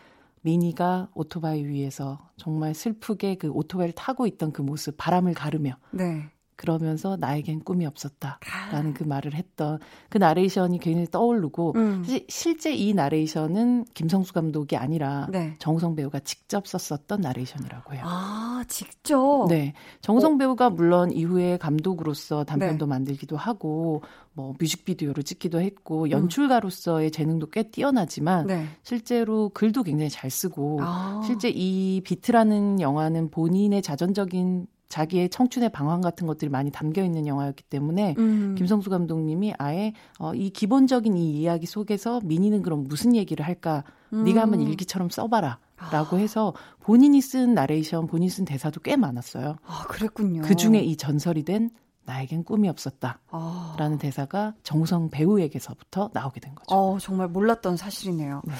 [0.41, 5.75] 민이가 오토바이 위에서 정말 슬프게 그 오토바이를 타고 있던 그 모습, 바람을 가르며.
[5.91, 6.29] 네.
[6.55, 8.93] 그러면서 나에겐 꿈이 없었다라는 아.
[8.93, 12.03] 그 말을 했던 그 나레이션이 굉장히 떠오르고 음.
[12.03, 15.55] 사실 실제 이 나레이션은 김성수 감독이 아니라 네.
[15.59, 18.03] 정우성 배우가 직접 썼었던 나레이션이라고 해요.
[18.05, 19.47] 아 직접?
[19.49, 20.37] 네, 정우성 어.
[20.37, 22.89] 배우가 물론 이후에 감독으로서 단편도 네.
[22.89, 24.01] 만들기도 하고
[24.33, 26.11] 뭐 뮤직비디오를 찍기도 했고 음.
[26.11, 28.65] 연출가로서의 재능도 꽤 뛰어나지만 네.
[28.83, 31.21] 실제로 글도 굉장히 잘 쓰고 아.
[31.25, 37.63] 실제 이 비트라는 영화는 본인의 자전적인 자기의 청춘의 방황 같은 것들이 많이 담겨 있는 영화였기
[37.63, 38.55] 때문에 음.
[38.57, 43.83] 김성수 감독님이 아예 어, 이 기본적인 이 이야기 속에서 미니는 그럼 무슨 얘기를 할까?
[44.13, 44.23] 음.
[44.23, 45.59] 네가 한번 일기처럼 써봐라.
[45.91, 46.19] 라고 아.
[46.19, 49.57] 해서 본인이 쓴 나레이션, 본인이 쓴 대사도 꽤 많았어요.
[49.65, 50.41] 아, 그랬군요.
[50.43, 51.69] 그 중에 이 전설이 된
[52.05, 53.19] 나에겐 꿈이 없었다.
[53.29, 53.75] 아.
[53.77, 56.73] 라는 대사가 정우성 배우에게서부터 나오게 된 거죠.
[56.73, 58.41] 어, 정말 몰랐던 사실이네요.
[58.45, 58.53] 네.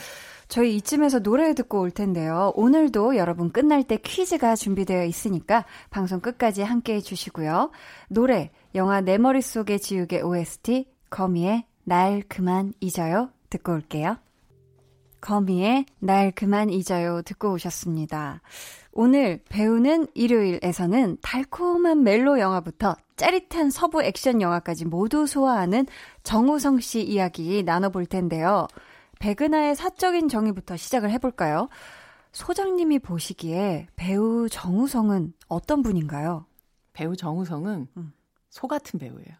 [0.47, 2.51] 저희 이쯤에서 노래 듣고 올 텐데요.
[2.55, 7.71] 오늘도 여러분 끝날 때 퀴즈가 준비되어 있으니까 방송 끝까지 함께 해주시고요.
[8.09, 13.31] 노래, 영화 내 머릿속에 지우개 OST, 거미의 날 그만 잊어요.
[13.49, 14.17] 듣고 올게요.
[15.21, 17.23] 거미의 날 그만 잊어요.
[17.23, 18.41] 듣고 오셨습니다.
[18.91, 25.87] 오늘 배우는 일요일에서는 달콤한 멜로 영화부터 짜릿한 서부 액션 영화까지 모두 소화하는
[26.23, 28.67] 정우성 씨 이야기 나눠볼 텐데요.
[29.25, 31.67] 백은하의 사적인 정의부터 시작을 해볼까요?
[32.31, 36.45] 소장님이 보시기에 배우 정우성은 어떤 분인가요?
[36.93, 38.13] 배우 정우성은 음.
[38.51, 39.35] 소 같은 배우예요.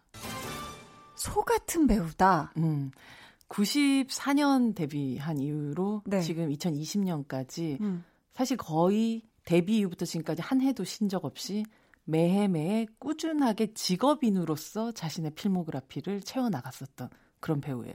[1.14, 2.52] 소 같은 배우다.
[2.56, 2.90] 음.
[3.48, 6.20] 94년 데뷔한 이후로 네.
[6.20, 8.04] 지금 2020년까지 음.
[8.34, 11.64] 사실 거의 데뷔 이후부터 지금까지 한 해도 쉰 적 없이
[12.02, 17.94] 매해 매해 꾸준하게 직업인으로서 자신의 필모그라피를 채워 나갔었던 그런 배우예요.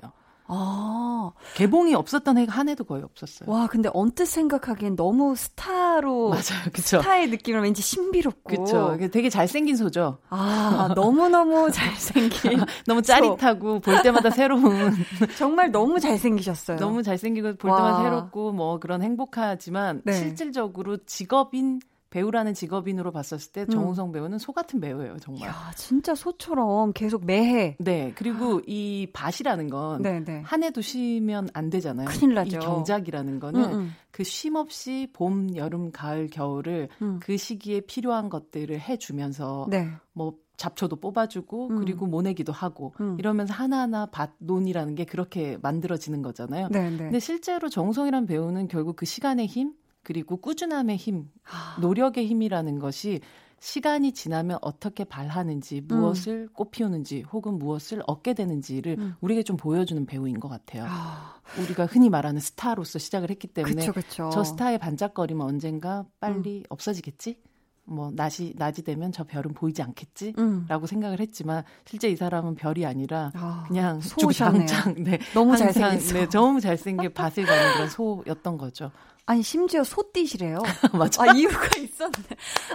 [0.53, 1.31] 아.
[1.55, 3.49] 개봉이 없었던 해가 한 해도 거의 없었어요.
[3.49, 6.29] 와, 근데 언뜻 생각하기엔 너무 스타로.
[6.29, 6.99] 맞아요, 그쵸.
[6.99, 8.63] 스타의 느낌은 왠지 신비롭고.
[8.63, 8.97] 그쵸.
[9.11, 10.17] 되게 잘생긴 소죠.
[10.29, 12.59] 아, 너무너무 잘생긴.
[12.85, 14.91] 너무 짜릿하고, 볼 때마다 새로운.
[15.37, 16.77] 정말 너무 잘생기셨어요.
[16.77, 18.03] 너무 잘생기고, 볼 때마다 와.
[18.03, 20.13] 새롭고, 뭐 그런 행복하지만, 네.
[20.13, 21.79] 실질적으로 직업인
[22.11, 23.69] 배우라는 직업인으로 봤었을 때 음.
[23.69, 25.49] 정우성 배우는 소 같은 배우예요, 정말.
[25.49, 27.77] 야, 진짜 소처럼 계속 매해.
[27.79, 28.61] 네, 그리고 아.
[28.67, 30.43] 이 밭이라는 건한 네, 네.
[30.61, 32.07] 해도 쉬면 안 되잖아요.
[32.09, 32.57] 큰일 나죠.
[32.57, 33.91] 이 경작이라는 거는 음, 음.
[34.11, 37.19] 그쉼 없이 봄, 여름, 가을, 겨울을 음.
[37.21, 39.89] 그 시기에 필요한 것들을 해주면서 네.
[40.11, 41.79] 뭐 잡초도 뽑아주고 음.
[41.79, 43.15] 그리고 모내기도 하고 음.
[43.17, 46.67] 이러면서 하나하나 밭 논이라는 게 그렇게 만들어지는 거잖아요.
[46.69, 46.97] 네, 네.
[46.97, 51.77] 근데 실제로 정우성이란 배우는 결국 그 시간의 힘 그리고 꾸준함의 힘, 아.
[51.79, 53.21] 노력의 힘이라는 것이
[53.59, 56.53] 시간이 지나면 어떻게 발하는지, 무엇을 음.
[56.53, 59.15] 꽃피우는지, 혹은 무엇을 얻게 되는지를 음.
[59.21, 60.85] 우리에게 좀 보여주는 배우인 것 같아요.
[60.87, 61.35] 아.
[61.59, 64.29] 우리가 흔히 말하는 스타로서 시작을 했기 때문에 그쵸, 그쵸.
[64.33, 66.63] 저 스타의 반짝거림은 언젠가 빨리 음.
[66.69, 67.37] 없어지겠지?
[67.83, 70.85] 뭐 낮이 낮이 되면 저 별은 보이지 않겠지라고 음.
[70.85, 76.61] 생각을 했지만 실제 이 사람은 별이 아니라 아, 그냥 주구장창 네 너무 잘생겼어 네 너무
[76.61, 78.91] 잘생긴 밭을 가는 그런 소였던 거죠.
[79.31, 80.57] 아니 심지어 소띠시래요.
[80.91, 81.23] 맞아.
[81.23, 82.11] 아 이유가 있었네.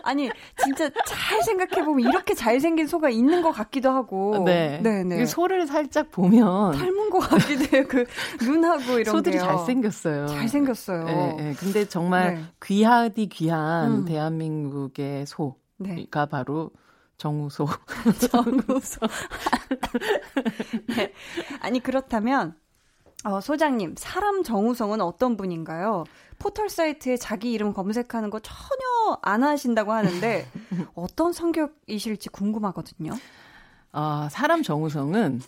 [0.03, 0.31] 아니
[0.65, 4.43] 진짜 잘 생각해 보면 이렇게 잘 생긴 소가 있는 것 같기도 하고.
[4.47, 4.81] 네.
[4.83, 5.19] 네, 네.
[5.19, 7.85] 그 소를 살짝 보면 닮은 것 같기도 해요.
[7.87, 8.07] 그
[8.43, 9.45] 눈하고 이런 소들이 게요.
[9.45, 10.29] 잘생겼어요.
[10.29, 11.05] 잘 생겼어요.
[11.05, 11.55] 네, 네.
[11.59, 12.45] 근데 정말 네.
[12.65, 14.05] 귀하디 귀한 음.
[14.07, 16.07] 대한민국의 소가 네.
[16.31, 16.71] 바로
[17.19, 17.67] 정우소.
[18.31, 19.01] 정우소.
[20.97, 21.13] 네.
[21.61, 22.55] 아니 그렇다면
[23.27, 26.05] 어, 소장님, 사람 정우성은 어떤 분인가요?
[26.39, 30.47] 포털 사이트에 자기 이름 검색하는 거 전혀 안 하신다고 하는데
[30.95, 33.11] 어떤 성격이실지 궁금하거든요.
[33.91, 35.43] 아, 사람 정우성은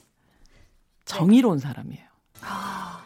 [1.05, 2.05] 정의로운 사람이에요.
[2.43, 3.05] 아,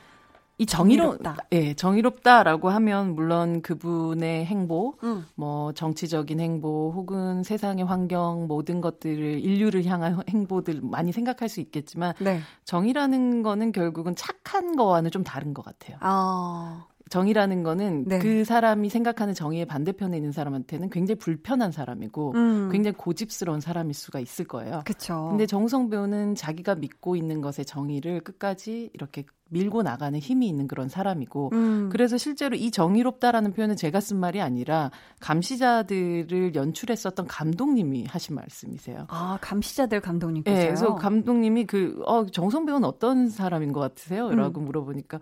[0.58, 5.24] 이 정의로, 다 예, 정의롭다라고 하면 물론 그분의 행보, 음.
[5.34, 12.14] 뭐 정치적인 행보 혹은 세상의 환경 모든 것들을 인류를 향한 행보들 많이 생각할 수 있겠지만
[12.20, 12.40] 네.
[12.64, 15.96] 정의라는 거는 결국은 착한 거와는 좀 다른 것 같아요.
[16.00, 16.86] 아.
[17.12, 18.18] 정의라는 거는 네.
[18.20, 22.68] 그 사람이 생각하는 정의의 반대편에 있는 사람한테는 굉장히 불편한 사람이고 음.
[22.72, 24.80] 굉장히 고집스러운 사람일 수가 있을 거예요.
[24.86, 25.28] 그렇죠.
[25.28, 30.88] 근데 정우성 배우는 자기가 믿고 있는 것의 정의를 끝까지 이렇게 밀고 나가는 힘이 있는 그런
[30.88, 31.88] 사람이고 음.
[31.90, 39.06] 그래서 실제로 이 정의롭다라는 표현은 제가 쓴 말이 아니라 감시자들을 연출했었던 감독님이 하신 말씀이세요.
[39.08, 40.58] 아 감시자들 감독님께서요?
[40.58, 44.64] 네, 그래서 감독님이 그 어, 정성 배우는 어떤 사람인 것 같으세요?라고 음.
[44.64, 45.20] 물어보니까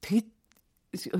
[0.00, 0.33] 되게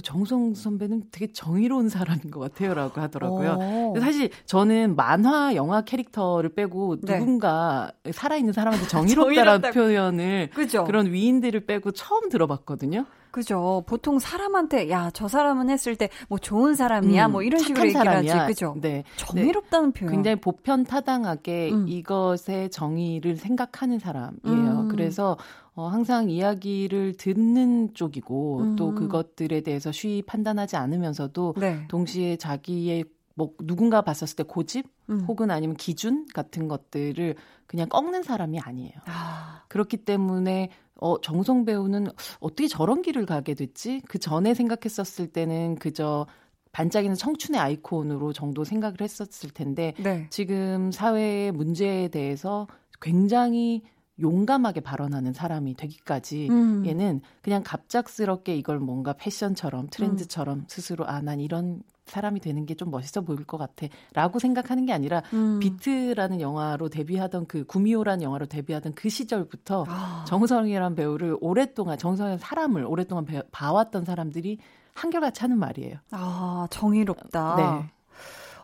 [0.03, 3.95] 정성 선배는 되게 정의로운 사람인 것 같아요라고 하더라고요.
[4.01, 7.19] 사실 저는 만화 영화 캐릭터를 빼고 네.
[7.19, 10.85] 누군가 살아있는 사람한테 정의롭다라는 표현을 그죠.
[10.85, 13.05] 그런 위인들을 빼고 처음 들어봤거든요.
[13.31, 13.83] 그죠.
[13.89, 18.05] 보통 사람한테 야 저 사람은 했을 때 뭐 좋은 사람이야 음, 뭐 이런 식으로 얘기를
[18.05, 18.39] 사람이야.
[18.43, 18.47] 하지.
[18.55, 18.77] 그죠.
[18.81, 19.03] 네.
[19.17, 19.99] 정의롭다는 네.
[20.01, 20.13] 표현.
[20.13, 21.87] 굉장히 보편타당하게 음.
[21.89, 24.33] 이것의 정의를 생각하는 사람이에요.
[24.47, 24.89] 음.
[24.89, 25.37] 그래서
[25.77, 28.77] 어, 항상 이야기를 듣는 쪽이고 음.
[28.77, 31.87] 또 그것들에 대해서 쉬이 판단하지 않으면서도 네.
[31.89, 35.25] 동시에 자기의 뭐 누군가 봤었을 때 고집 음.
[35.27, 37.35] 혹은 아니면 기준 같은 것들을
[37.67, 38.93] 그냥 꺾는 사람이 아니에요.
[39.07, 39.65] 아.
[39.69, 42.07] 그렇기 때문에 어 정성 배우는
[42.39, 44.01] 어떻게 저런 길을 가게 됐지?
[44.07, 46.27] 그 전에 생각했었을 때는 그저
[46.71, 50.29] 반짝이는 청춘의 아이콘으로 정도 생각을 했었을 텐데 네.
[50.31, 52.69] 지금 사회의 문제에 대해서
[53.01, 53.83] 굉장히
[54.21, 56.87] 용감하게 발언하는 사람이 되기까지 음.
[56.87, 60.65] 얘는 그냥 갑작스럽게 이걸 뭔가 패션처럼 트렌드처럼 음.
[60.69, 64.93] 스스로 아 난 이런 사람이 되는 게 좀 멋있어 보일 것 같아 라고 생각하는 게
[64.93, 65.59] 아니라 음.
[65.61, 70.25] 비트라는 영화로 데뷔하던 그 구미호라는 영화로 데뷔하던 그 시절부터 아.
[70.29, 74.59] 정우성이라는 배우를 오랫동안 정우성이라는 사람을 오랫동안 배, 봐왔던 사람들이
[74.95, 75.97] 한결같이 하는 말이에요.
[76.11, 77.57] 아 정의롭다.
[77.57, 77.91] 네.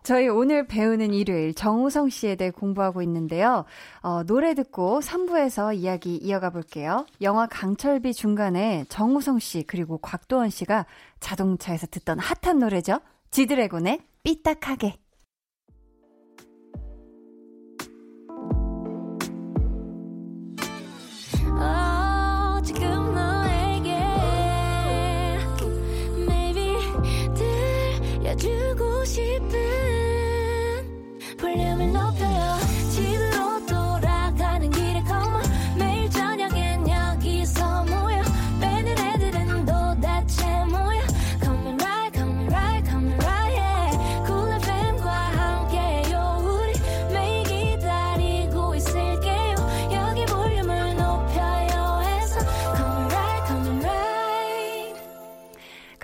[0.02, 3.64] 저희 오늘 배우는 일요일 정우성 씨에 대해 공부하고 있는데요.
[4.02, 7.06] 어, 노래 듣고 3부에서 이야기 이어가 볼게요.
[7.20, 10.86] 영화 강철비 중간에 정우성 씨 그리고 곽도원 씨가
[11.20, 13.00] 자동차에서 듣던 핫한 노래죠.
[13.30, 14.96] 지드래곤의 삐딱하게.
[28.40, 29.69] 주고 싶은
[31.40, 32.29] 집으로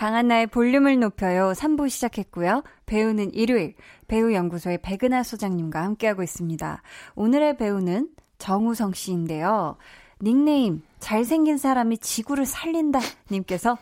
[0.07, 3.75] 강한나의 볼륨을 높여요 3부 시작했고요 배우는 일요일
[4.07, 6.81] 배우연구소의 백은하 소장님과 함께하고 있습니다.
[7.17, 9.77] 오늘의 배우는 정우성 씨인데요.
[10.23, 13.01] 닉네임 잘생긴 사람이 지구를 살린다
[13.33, 13.79] 님께서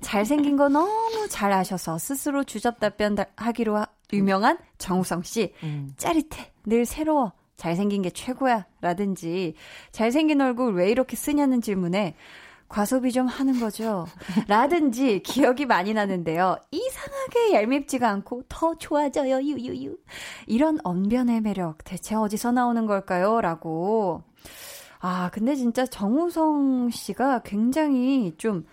[0.00, 5.90] 잘생긴 거 너무 잘 아셔서 스스로 주접 답변하기로 하, 유명한 정우성 씨 음.
[5.98, 9.52] 짜릿해 늘 새로워 잘생긴 게 최고야 라든지
[9.92, 12.14] 잘생긴 얼굴 왜 이렇게 쓰냐는 질문에
[12.68, 14.06] 과소비 좀 하는 거죠.
[14.46, 16.56] 라든지 기억이 많이 나는데요.
[16.70, 19.40] 이상하게 얄밉지가 않고 더 좋아져요.
[19.40, 19.96] 유유유.
[20.46, 23.40] 이런 언변의 매력 대체 어디서 나오는 걸까요?
[23.40, 24.22] 라고.
[25.00, 28.66] 아, 근데 진짜 정우성 씨가 굉장히 좀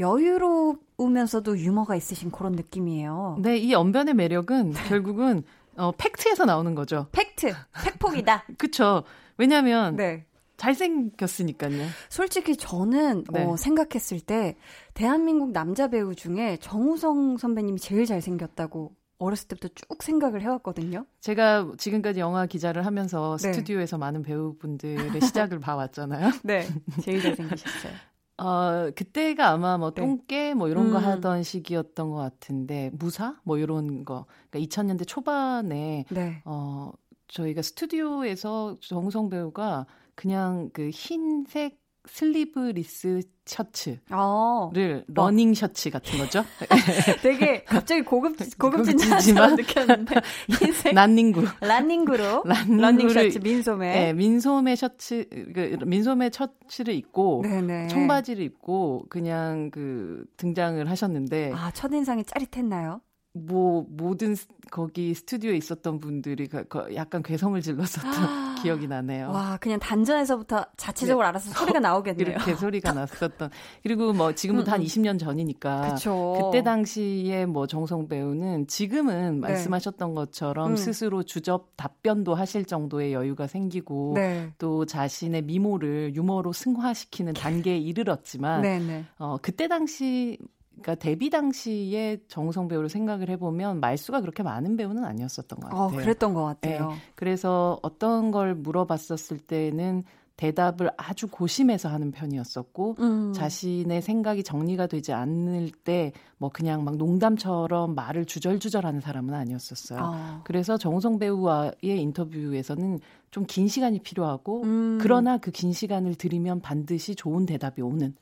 [0.00, 3.38] 여유로우면서도 유머가 있으신 그런 느낌이에요.
[3.40, 5.44] 네, 이 언변의 매력은 결국은
[5.76, 7.06] 어, 팩트에서 나오는 거죠.
[7.12, 7.52] 팩트.
[7.84, 8.44] 팩폭이다.
[8.58, 9.04] 그쵸.
[9.38, 10.26] 왜냐면, 네.
[10.56, 11.86] 잘생겼으니까요.
[12.08, 13.44] 솔직히 저는 네.
[13.44, 14.56] 어, 생각했을 때
[14.94, 21.06] 대한민국 남자 배우 중에 정우성 선배님이 제일 잘생겼다고 어렸을 때부터 쭉 생각을 해왔거든요.
[21.20, 23.52] 제가 지금까지 영화 기자를 하면서 네.
[23.52, 26.30] 스튜디오에서 많은 배우분들의 시작을 봐왔잖아요.
[26.42, 26.66] 네,
[27.02, 27.92] 제일 잘생기셨어요.
[28.38, 30.00] 어, 그때가 아마 뭐 네.
[30.00, 31.04] 똥개 뭐 이런 거 음.
[31.04, 34.26] 하던 시기였던 것 같은데 무사 뭐 이런 거.
[34.50, 36.42] 그러니까 2000년대 초반에 네.
[36.44, 36.90] 어
[37.28, 44.70] 저희가 스튜디오에서 정우성 배우가 그냥 그 흰색 슬리브리스 셔츠를 어.
[45.06, 46.44] 러닝 셔츠 같은 거죠.
[47.22, 50.16] 되게 갑자기 고급 고급진지만 느꼈는데
[50.50, 57.88] 흰색 란닝구 란닝구로 러닝 셔츠 민소매 네, 민소매 셔츠 그 민소매 셔츠를 입고 네네.
[57.88, 63.00] 청바지를 입고 그냥 그 등장을 하셨는데 아 첫 인상이 짜릿했나요?
[63.34, 64.36] 뭐 모든
[64.70, 68.12] 거기 스튜디오에 있었던 분들이 그, 그 약간 괴성을 질렀었던
[68.62, 69.30] 기억이 나네요.
[69.30, 71.28] 와, 그냥 단전에서부터 자체적으로 네.
[71.30, 72.28] 알아서 소리가 나오겠네요.
[72.28, 73.50] 이렇게 소리가 났었던.
[73.82, 75.18] 그리고 뭐 지금부터 음, 한 20년 음.
[75.18, 76.34] 전이니까 그쵸.
[76.38, 79.48] 그때 당시에 뭐 정성 배우는 지금은 네.
[79.48, 80.76] 말씀하셨던 것처럼 음.
[80.76, 84.52] 스스로 주접 답변도 하실 정도의 여유가 생기고 네.
[84.58, 89.04] 또 자신의 미모를 유머로 승화시키는 단계에 이르렀지만 네, 네.
[89.18, 90.38] 어 그때 당시
[90.82, 95.98] 그러니까 데뷔 당시에 정우성 배우를 생각을 해보면 말수가 그렇게 많은 배우는 아니었었던 것 어, 같아요.
[95.98, 96.90] 어, 그랬던 것 같아요.
[96.90, 96.96] 네.
[97.14, 100.02] 그래서 어떤 걸 물어봤었을 때는
[100.36, 103.32] 대답을 아주 고심해서 하는 편이었었고 음.
[103.32, 106.12] 자신의 생각이 정리가 되지 않을 때
[106.42, 110.00] 뭐 그냥 막 농담처럼 말을 주절주절하는 사람은 아니었었어요.
[110.02, 110.40] 어.
[110.42, 112.98] 그래서 정우성 배우와의 인터뷰에서는
[113.30, 114.98] 좀 긴 시간이 필요하고 음.
[115.00, 118.16] 그러나 그 긴 시간을 들이면 반드시 좋은 대답이 오는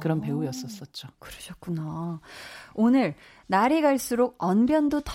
[0.00, 1.08] 그런 배우였었었죠.
[1.18, 2.20] 그러셨구나.
[2.74, 3.14] 오늘
[3.52, 5.12] 날이 갈수록 언변도 더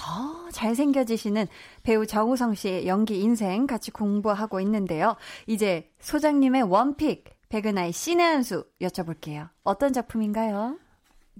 [0.51, 1.47] 잘생겨지시는
[1.81, 5.15] 배우 정우성 씨의 연기 인생 같이 공부하고 있는데요.
[5.47, 9.49] 이제 소장님의 원픽, 백은하의 신의 한 수 여쭤볼게요.
[9.63, 10.77] 어떤 작품인가요?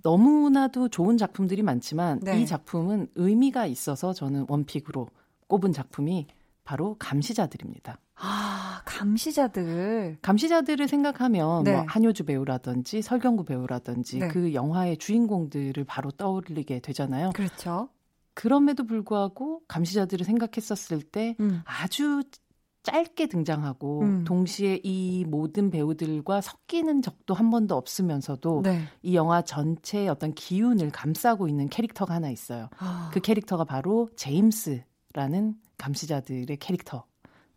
[0.01, 2.41] 너무나도 좋은 작품들이 많지만 네.
[2.41, 5.07] 이 작품은 의미가 있어서 저는 원픽으로
[5.45, 6.25] 꼽은 작품이
[6.63, 7.99] 바로 감시자들입니다.
[8.20, 10.18] 아, 감시자들.
[10.22, 11.74] 감시자들을 생각하면 네.
[11.74, 14.28] 뭐 한효주 배우라든지 설경구 배우라든지 네.
[14.28, 17.32] 그 영화의 주인공들을 바로 떠올리게 되잖아요.
[17.34, 17.89] 그렇죠.
[18.34, 21.61] 그럼에도 불구하고 감시자들을 생각했었을 때 음.
[21.65, 22.24] 아주
[22.84, 24.24] 짧게 등장하고 음.
[24.24, 28.84] 동시에 이 모든 배우들과 섞이는 적도 한 번도 없으면서도 네.
[29.01, 32.70] 이 영화 전체의 어떤 기운을 감싸고 있는 캐릭터가 하나 있어요.
[32.80, 33.09] 아.
[33.11, 37.05] 그 캐릭터가 바로 제임스라는 감시자들의 캐릭터.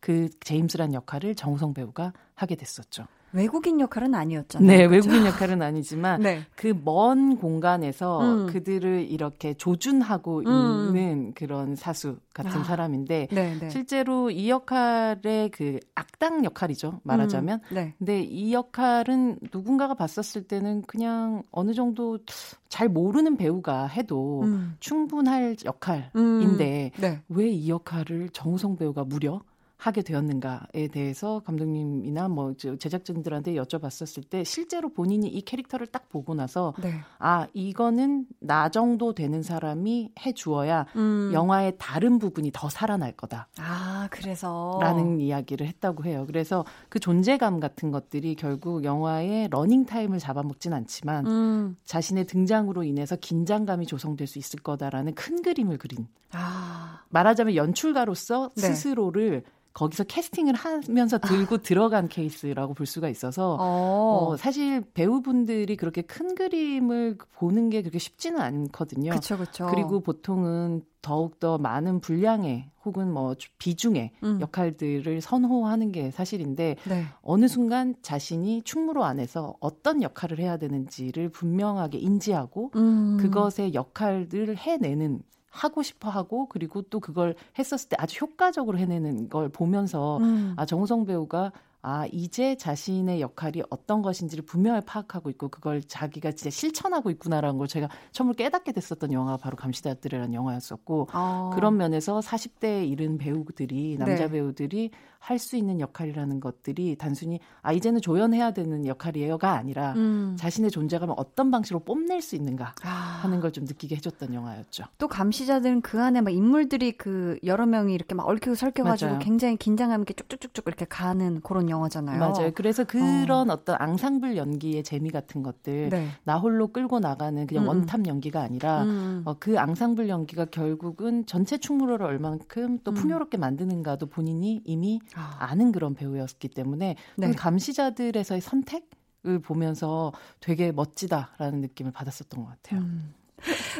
[0.01, 3.05] 그 제임스란 역할을 정우성 배우가 하게 됐었죠.
[3.33, 4.67] 외국인 역할은 아니었잖아요.
[4.67, 5.09] 네, 그렇죠?
[5.09, 6.41] 외국인 역할은 아니지만 네.
[6.55, 8.47] 그먼 공간에서 음.
[8.47, 10.95] 그들을 이렇게 조준하고 음.
[10.95, 12.63] 있는 그런 사수 같은 아.
[12.63, 13.69] 사람인데 네, 네.
[13.69, 16.99] 실제로 이 역할의 그 악당 역할이죠.
[17.03, 17.61] 말하자면.
[17.71, 17.75] 음.
[17.75, 17.93] 네.
[17.97, 22.19] 근데 이 역할은 누군가가 봤었을 때는 그냥 어느 정도
[22.67, 24.75] 잘 모르는 배우가 해도 음.
[24.79, 27.01] 충분할 역할인데 음.
[27.01, 27.21] 네.
[27.29, 29.41] 왜이 역할을 정우성 배우가 무려
[29.81, 36.75] 하게 되었는가에 대해서 감독님이나 뭐 제작진들한테 여쭤봤었을 때 실제로 본인이 이 캐릭터를 딱 보고 나서
[36.83, 36.99] 네.
[37.17, 41.31] 아 이거는 나 정도 되는 사람이 해 주어야 음.
[41.33, 43.47] 영화의 다른 부분이 더 살아날 거다.
[43.57, 46.25] 아 그래서 라는 이야기를 했다고 해요.
[46.27, 51.77] 그래서 그 존재감 같은 것들이 결국 영화의 러닝 타임을 잡아먹진 않지만 음.
[51.85, 56.07] 자신의 등장으로 인해서 긴장감이 조성될 수 있을 거다라는 큰 그림을 그린.
[56.33, 57.01] 아.
[57.09, 58.61] 말하자면 연출가로서 네.
[58.61, 59.43] 스스로를
[59.73, 61.57] 거기서 캐스팅을 하면서 들고 아.
[61.59, 64.31] 들어간 케이스라고 볼 수가 있어서 어.
[64.31, 69.11] 어, 사실 배우분들이 그렇게 큰 그림을 보는 게 그렇게 쉽지는 않거든요.
[69.11, 69.67] 그렇죠, 그렇죠.
[69.67, 74.39] 그리고 보통은 더욱 더 많은 분량의 혹은 뭐 비중의 음.
[74.41, 77.05] 역할들을 선호하는 게 사실인데 네.
[77.21, 83.17] 어느 순간 자신이 충무로 안에서 어떤 역할을 해야 되는지를 분명하게 인지하고 음.
[83.19, 85.21] 그것의 역할들을 해내는
[85.51, 90.53] 하고 싶어 하고 그리고 또 그걸 했었을 때 아주 효과적으로 해내는 걸 보면서 음.
[90.57, 91.51] 아 정우성 배우가
[91.83, 97.67] 아, 이제 자신의 역할이 어떤 것인지를 분명히 파악하고 있고 그걸 자기가 진짜 실천하고 있구나라는 걸
[97.67, 101.49] 제가 처음으로 깨닫게 됐었던 영화가 바로 감시자들이라는 영화였었고 어.
[101.55, 104.29] 그런 면에서 40대에 이른 배우들이 남자 네.
[104.29, 104.91] 배우들이
[105.21, 110.35] 할 수 있는 역할이라는 것들이 단순히 아 이제는 조연해야 되는 역할이에요가 아니라 음.
[110.37, 112.89] 자신의 존재감을 어떤 방식으로 뽐낼 수 있는가 아.
[113.21, 114.85] 하는 걸 좀 느끼게 해줬던 영화였죠.
[114.97, 120.01] 또 감시자들은 그 안에 막 인물들이 그 여러 명이 이렇게 막 얽히고 설켜가지고 굉장히 긴장감
[120.01, 122.17] 있게 쭉쭉쭉쭉 이렇게 가는 그런 영화잖아요.
[122.19, 122.51] 맞아요.
[122.55, 123.63] 그래서 그런 어.
[123.65, 126.07] 떤 앙상블 연기의 재미 같은 것들 네.
[126.23, 127.67] 나 홀로 끌고 나가는 그냥 음.
[127.67, 129.21] 원탑 연기가 아니라 음.
[129.25, 132.95] 어, 그 앙상블 연기가 결국은 전체 충무로를 얼만큼 또 음.
[132.95, 135.37] 풍요롭게 만드는가도 본인이 이미 아.
[135.39, 137.31] 아는 그런 배우였기 때문에 네.
[137.31, 142.81] 감시자들에서의 선택을 보면서 되게 멋지다라는 느낌을 받았었던 것 같아요.
[142.81, 143.13] 음.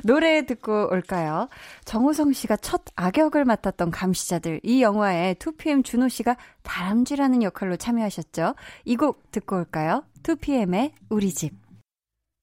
[0.03, 1.47] 노래 듣고 올까요?
[1.85, 8.55] 정우성 씨가 첫 악역을 맡았던 감시자들 이 영화에 2PM 준호 씨가 다람쥐라는 역할로 참여하셨죠.
[8.85, 10.03] 이 곡 듣고 올까요?
[10.23, 11.53] 2PM의 우리 집.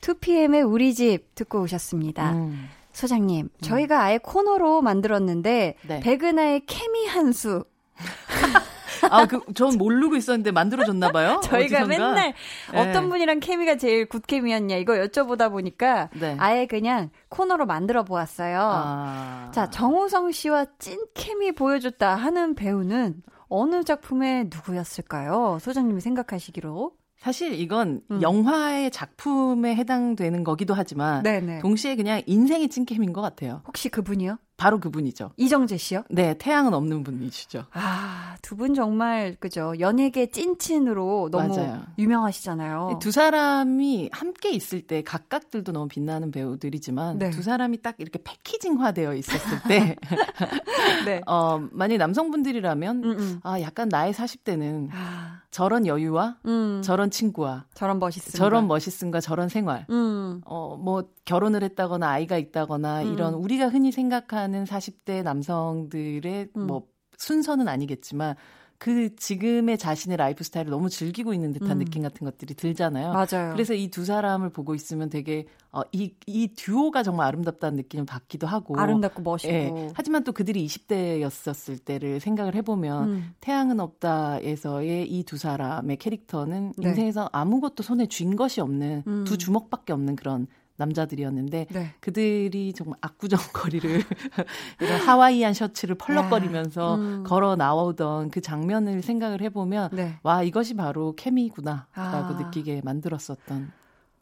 [0.01, 2.33] 2PM의 우리 집 듣고 오셨습니다.
[2.35, 2.69] 음.
[2.93, 3.61] 소장님, 음.
[3.61, 6.01] 저희가 아예 코너로 만들었는데 네.
[6.01, 7.65] 백은하의 케미 한수
[9.11, 11.41] 아, 그, 전 모르고 있었는데 만들어졌나 봐요.
[11.45, 11.87] 저희가 어디선가?
[11.87, 12.35] 맨날
[12.73, 12.79] 네.
[12.79, 16.37] 어떤 분이랑 케미가 제일 good 케미였냐 이거 여쭤보다 보니까 네.
[16.39, 18.59] 아예 그냥 코너로 만들어 보았어요.
[18.61, 19.51] 아.
[19.55, 25.59] 자, 정우성 씨와 찐 케미 보여줬다 하는 배우는 어느 작품의 누구였을까요?
[25.61, 26.93] 소장님이 생각하시기로.
[27.19, 28.23] 사실 이건 음.
[28.23, 31.61] 영화의 작품에 해당되는 거기도 하지만 네네.
[31.61, 33.63] 동시에 그냥 인생의 찐케미인 것 같아요.
[33.67, 34.39] 혹시 그분이요?
[34.59, 35.31] 바로 그분이죠.
[35.37, 36.03] 이정재 씨요?
[36.11, 37.65] 네, 태양은 없다 분이시죠.
[37.73, 39.73] 아, 두 분 정말 그죠.
[39.79, 41.83] 연예계 찐친으로 너무 맞아요.
[41.97, 42.99] 유명하시잖아요.
[43.01, 47.31] 두 사람이 함께 있을 때 각각들도 너무 빛나는 배우들이지만 네.
[47.31, 49.95] 두 사람이 딱 이렇게 패키징화되어 있었을 때
[51.07, 51.21] 네.
[51.29, 53.19] 어, 만약 남성분들이라면 음음.
[53.19, 53.41] 음.
[53.45, 55.43] 아, 약간 나의 40대는 아.
[55.51, 56.83] 저런 여유와 음.
[56.85, 60.41] 저런 친구와 저런 멋있음 저런 멋있음과 저런 생활 음.
[60.45, 63.13] 어뭐 결혼을 했다거나 아이가 있다거나 음.
[63.13, 66.67] 이런 우리가 흔히 생각하는 40대 남성들의 음.
[66.67, 66.87] 뭐
[67.17, 68.37] 순서는 아니겠지만
[68.79, 71.79] 그 지금의 자신의 라이프 스타일을 너무 즐기고 있는 듯한 음.
[71.81, 73.13] 느낌 같은 것들이 들잖아요.
[73.13, 73.53] 맞아요.
[73.53, 78.47] 그래서 이 두 사람을 보고 있으면 되게 어, 이, 이 듀오가 정말 아름답다는 느낌을 받기도
[78.47, 78.79] 하고.
[78.79, 79.53] 아름답고 멋있고.
[79.53, 79.91] 예.
[79.95, 83.31] 하지만 또 그들이 20대였었을 때를 생각을 해보면 음.
[83.41, 86.89] 태양은 없다에서의 이 두 사람의 캐릭터는 네.
[86.89, 89.25] 인생에서 아무것도 손에 쥔 것이 없는 음.
[89.25, 90.47] 두 주먹밖에 없는 그런
[90.79, 91.95] 남자들이었는데 네.
[92.01, 93.91] 그들이 정말 압구정 거리를
[94.81, 97.25] 이런 하와이안 셔츠를 펄럭거리면서 아, 음.
[97.25, 100.19] 걸어 나오던 그 장면을 생각을 해보면 네.
[100.23, 102.39] 와 이것이 바로 케미구나라고 아.
[102.39, 103.73] 느끼게 만들었었던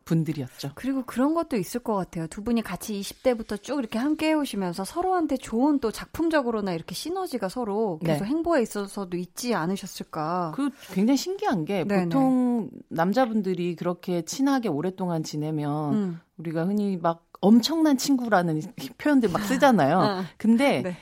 [0.06, 0.70] 분들이었죠.
[0.76, 2.28] 그리고 그런 것도 있을 것 같아요.
[2.28, 7.98] 두 분이 같이 20대부터 쭉 이렇게 함께 해오시면서 서로한테 좋은 또 작품적으로나 이렇게 시너지가 서로
[7.98, 8.30] 계속 네.
[8.30, 10.52] 행보에 있어서도 있지 않으셨을까.
[10.54, 12.04] 그 굉장히 신기한 게 네네.
[12.04, 16.20] 보통 남자분들이 그렇게 친하게 오랫동안 지내면 음.
[16.38, 18.60] 우리가 흔히 막 엄청난 친구라는
[18.98, 19.98] 표현들 막 쓰잖아요.
[19.98, 20.24] 어.
[20.36, 20.96] 근데 네.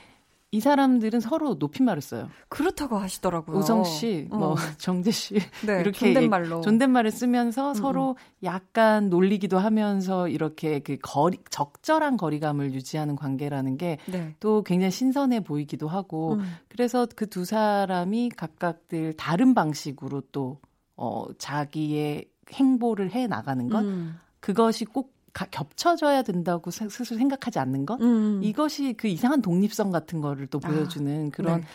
[0.51, 2.29] 이 사람들은 서로 높임말을 써요.
[2.47, 3.57] 그렇다고 하시더라고요.
[3.57, 4.55] 우성 씨, 뭐 어.
[4.77, 7.73] 정재 씨 네, 이렇게 존댓말로 존댓말을 쓰면서 음.
[7.73, 14.63] 서로 약간 놀리기도 하면서 이렇게 그 거리 적절한 거리감을 유지하는 관계라는 게또 네.
[14.65, 16.55] 굉장히 신선해 보이기도 하고 음.
[16.69, 20.61] 그래서 그 두 사람이 각각들 다른 방식으로 또
[20.95, 24.17] 어, 자기의 행보를 해 나가는 것 음.
[24.39, 28.39] 그것이 꼭 가, 겹쳐져야 된다고 스스로 생각하지 않는 것 음.
[28.41, 31.67] 이것이 그 이상한 독립성 같은 거를 또 아, 보여주는 아, 그런 네.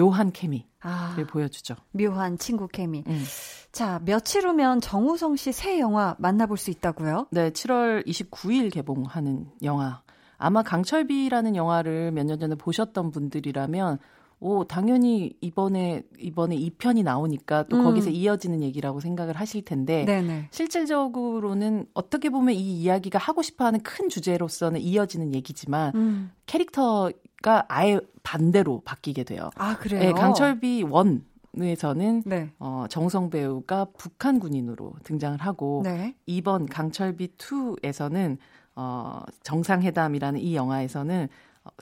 [0.00, 1.74] 묘한 케미를 아, 보여주죠.
[1.92, 3.02] 묘한 친구 케미.
[3.08, 3.24] 음.
[3.72, 7.26] 자 며칠 후면 정우성 씨 새 영화 만나볼 수 있다고요?
[7.32, 10.02] 네, 7월 29일 개봉하는 영화.
[10.38, 13.98] 아마 강철비라는 영화를 몇 년 전에 보셨던 분들이라면
[14.40, 17.84] 오, 당연히 이번에, 이번에 2편이 나오니까 또 음.
[17.84, 20.48] 거기서 이어지는 얘기라고 생각을 하실 텐데, 네네.
[20.52, 26.30] 실질적으로는 어떻게 보면 이 이야기가 하고 싶어 하는 큰 주제로서는 이어지는 얘기지만, 음.
[26.46, 29.50] 캐릭터가 아예 반대로 바뀌게 돼요.
[29.56, 30.00] 아, 그래요?
[30.00, 31.24] 네, 강철비 원.
[31.60, 32.52] 에서는 네.
[32.60, 36.14] 어, 정성 배우가 북한 군인으로 등장을 하고 네.
[36.28, 38.36] 2번 강철비 2에서는
[38.76, 41.28] 어, 정상회담이라는 이 영화에서는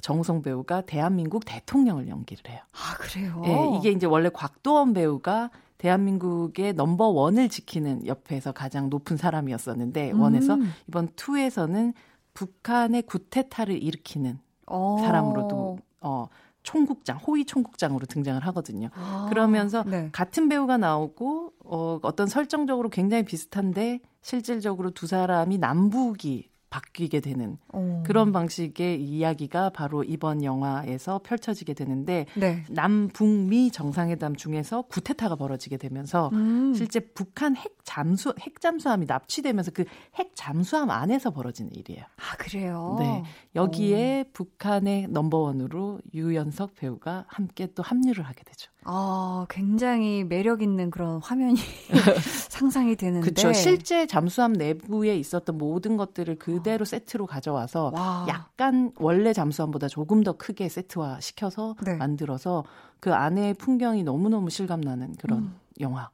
[0.03, 2.61] 정우성 배우가 대한민국 대통령을 연기를 해요.
[2.72, 3.41] 아, 그래요?
[3.45, 10.20] 네, 이게 이제 원래 곽도원 배우가 대한민국의 넘버 원을 지키는 옆에서 가장 높은 사람이었었는데, 음.
[10.20, 10.59] 원에서
[10.89, 11.93] 이번 투에서는
[12.34, 14.74] 북한의 구테타를 일으키는 오.
[14.74, 14.99] 어.
[14.99, 16.28] 사람으로도, 어,
[16.62, 18.89] 총국장, 호위 총국장으로 등장을 하거든요.
[18.95, 20.09] 아, 그러면서 네.
[20.12, 28.03] 같은 배우가 나오고, 어, 어떤 설정적으로 굉장히 비슷한데, 실질적으로 두 사람이 남북이 바뀌게 되는 오.
[28.05, 32.64] 그런 방식의 이야기가 바로 이번 영화에서 펼쳐지게 되는데 네.
[32.68, 36.74] 남북미 정상회담 중에서 구테타가 벌어지게 되면서 음.
[36.74, 39.84] 실제 북한 핵 잠수 핵 잠수함이 납치되면서 그
[40.18, 42.03] 핵 잠수함 안에서 벌어지는 일이에요.
[42.16, 42.97] 아 그래요?
[42.99, 43.22] 네
[43.55, 44.32] 여기에 오.
[44.32, 48.70] 북한의 넘버원으로 유연석 배우가 함께 또 합류를 하게 되죠.
[48.84, 51.57] 아, 굉장히 매력 있는 그런 화면이
[52.49, 53.28] 상상이 되는데.
[53.30, 53.53] 그렇죠.
[53.53, 56.87] 실제 잠수함 내부에 있었던 모든 것들을 그대로 아.
[56.87, 58.24] 세트로 가져와서 와.
[58.28, 61.97] 약간 원래 잠수함보다 조금 더 크게 세트화 시켜서 네.
[61.97, 62.64] 만들어서
[63.01, 65.57] 그 안에 풍경이 너무 너무 실감나는 그런 음.
[65.80, 66.09] 영화.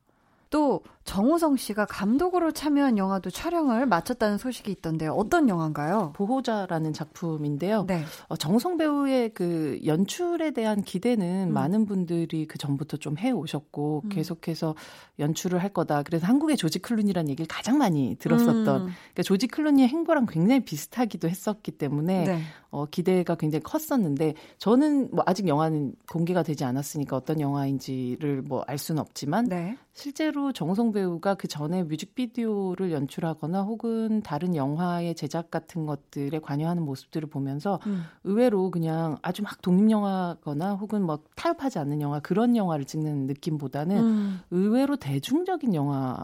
[0.50, 5.12] 또 정우성 씨가 감독으로 참여한 영화도 촬영을 마쳤다는 소식이 있던데요.
[5.12, 6.12] 어떤 영화인가요?
[6.14, 7.84] 보호자라는 작품인데요.
[7.86, 8.04] 네.
[8.28, 11.52] 어, 정우성 배우의 그 연출에 대한 기대는 음.
[11.52, 14.08] 많은 분들이 그 전부터 좀 해 오셨고 음.
[14.08, 14.74] 계속해서
[15.18, 16.02] 연출을 할 거다.
[16.02, 18.82] 그래서 한국의 조지 클룬이라는 얘기를 가장 많이 들었었던.
[18.82, 18.86] 음.
[18.86, 22.40] 그러니까 조지 클룬이의 행보랑 굉장히 비슷하기도 했었기 때문에 네.
[22.70, 28.78] 어, 기대가 굉장히 컸었는데 저는 뭐 아직 영화는 공개가 되지 않았으니까 어떤 영화인지를 뭐 알
[28.78, 29.76] 수는 없지만 네.
[29.92, 37.28] 실제로 정우성 배우가 그 전에 뮤직비디오를 연출하거나 혹은 다른 영화의 제작 같은 것들에 관여하는 모습들을
[37.28, 38.04] 보면서 음.
[38.24, 44.40] 의외로 그냥 아주 막 독립영화거나 혹은 뭐 타협하지 않는 영화 그런 영화를 찍는 느낌보다는 음.
[44.50, 46.18] 의외로 대중적인 영화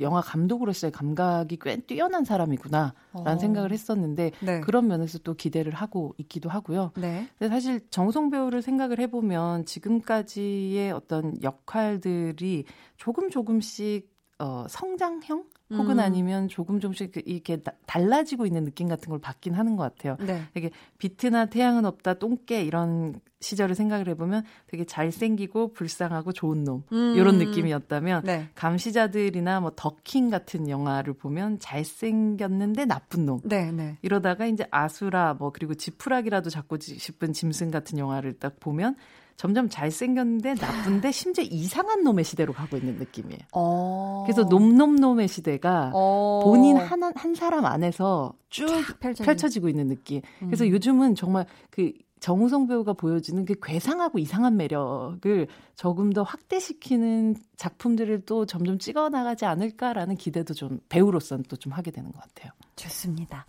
[0.00, 3.38] 영화 감독으로서의 감각이 꽤 뛰어난 사람이구나라는 어.
[3.38, 4.60] 생각을 했었는데 네.
[4.60, 6.92] 그런 면에서 또 기대를 하고 있기도 하고요.
[6.96, 7.28] 네.
[7.38, 12.64] 근데 사실 정우성 배우를 생각을 해보면 지금까지의 어떤 역할들이
[12.96, 16.00] 조금 조금씩 어, 성장형 혹은 음.
[16.00, 20.16] 아니면 조금 조금씩 그 이렇게 달라지고 있는 느낌 같은 걸 받긴 하는 것 같아요.
[20.24, 20.42] 네.
[20.54, 27.14] 되게 비트나 태양은 없다, 똥개 이런 시절을 생각을 해보면 되게 잘생기고 불쌍하고 좋은 놈 음.
[27.16, 28.48] 이런 느낌이었다면 네.
[28.54, 33.98] 감시자들이나 뭐 더킹 같은 영화를 보면 잘생겼는데 나쁜 놈 네, 네.
[34.02, 38.96] 이러다가 이제 아수라 뭐 그리고 지푸라기라도 잡고 싶은 짐승 같은 영화를 딱 보면
[39.36, 43.38] 점점 잘생겼는데 나쁜데 심지어 이상한 놈의 시대로 가고 있는 느낌이에요.
[43.52, 44.24] 어.
[44.26, 46.40] 그래서 놈놈놈의 시대가 어.
[46.44, 48.66] 본인 한, 한 사람 안에서 쭉
[49.00, 49.60] 펼쳐지.
[49.60, 50.20] 고 있는 느낌.
[50.40, 50.70] 그래서 음.
[50.70, 58.46] 요즘은 정말 그 정우성 배우가 보여주는 그 괴상하고 이상한 매력을 조금 더 확대시키는 작품들을 또
[58.46, 62.52] 점점 찍어 나가지 않을까라는 기대도 좀 배우로서는 또 좀 하게 되는 것 같아요.
[62.76, 63.46] 좋습니다.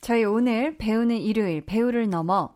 [0.00, 2.54] 저희 오늘 배우는 일요일 배우를 넘어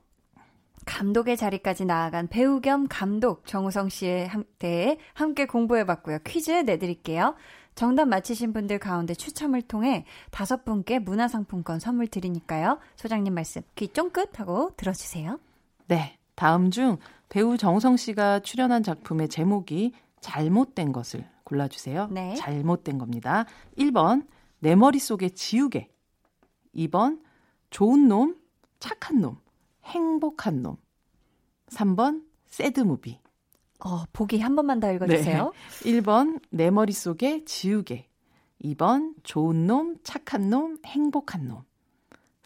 [0.87, 6.20] 감독의 자리까지 나아간 배우 겸 감독 정우성 씨의 대해 함께 공부해봤고요.
[6.24, 7.34] 퀴즈 내드릴게요.
[7.74, 12.78] 정답 맞히신 분들 가운데 추첨을 통해 다섯 분께 문화상품권 선물 드리니까요.
[12.97, 15.39] 소장님 말씀 귀 쫑긋 하고 들어주세요.
[15.87, 16.16] 네.
[16.34, 16.97] 다음 중
[17.28, 22.09] 배우 정우성 씨가 출연한 작품의 제목이 잘못된 것을 골라주세요.
[22.11, 22.34] 네.
[22.37, 23.45] 잘못된 겁니다.
[23.76, 24.26] 1번,
[24.61, 25.89] 내 머릿속에 지우개.
[26.74, 27.20] 2번,
[27.70, 28.37] 좋은 놈,
[28.78, 29.39] 착한 놈.
[29.87, 30.76] 행복한 놈.
[31.68, 33.20] 3번 새드 무비.
[33.84, 35.53] 어, 보기 한 번만 더 읽어주세요.
[35.82, 35.91] 네.
[35.91, 38.09] 1번 내 머릿속에 지우개.
[38.62, 41.62] 2번 좋은 놈, 착한 놈, 행복한 놈.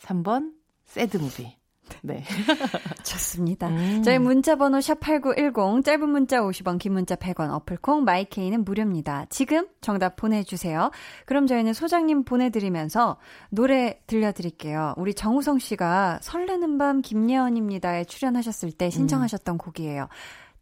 [0.01, 1.57] 3번 새드 무비.
[2.03, 2.23] 네.
[3.05, 3.69] 좋습니다.
[3.69, 4.03] 음.
[4.03, 9.27] 저희 문자번호 샵8910, 짧은 문자 50원, 긴 문자 100원, 어플콩, 마이케이는 무료입니다.
[9.31, 10.91] 지금 정답 보내주세요.
[11.27, 13.17] 그럼 저희는 소장님 보내드리면서
[13.51, 14.95] 노래 들려드릴게요.
[14.97, 19.59] 우리 정우성 씨가 설레는 밤 김예원입니다에 출연하셨을 때 신청하셨던 음.
[19.59, 20.09] 곡이에요.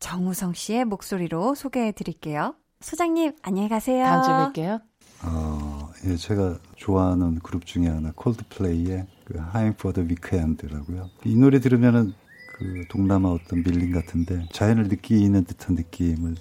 [0.00, 2.54] 정우성 씨의 목소리로 소개해 드릴게요.
[2.80, 4.04] 소장님, 안녕히 가세요.
[4.04, 4.80] 다음 주에 뵐게요.
[5.24, 11.10] 어, 예, 제가 좋아하는 그룹 중에 하나, 콜드플레이의 그 하임 포더 위크핸드라고요.
[11.26, 12.14] 이 노래 들으면은
[12.56, 16.34] 그 동남아 어떤 밀림 같은데 자연을 느끼는 듯한 느낌을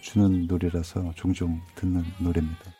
[0.00, 2.71] 주는 노래라서 종종 듣는 노래입니다.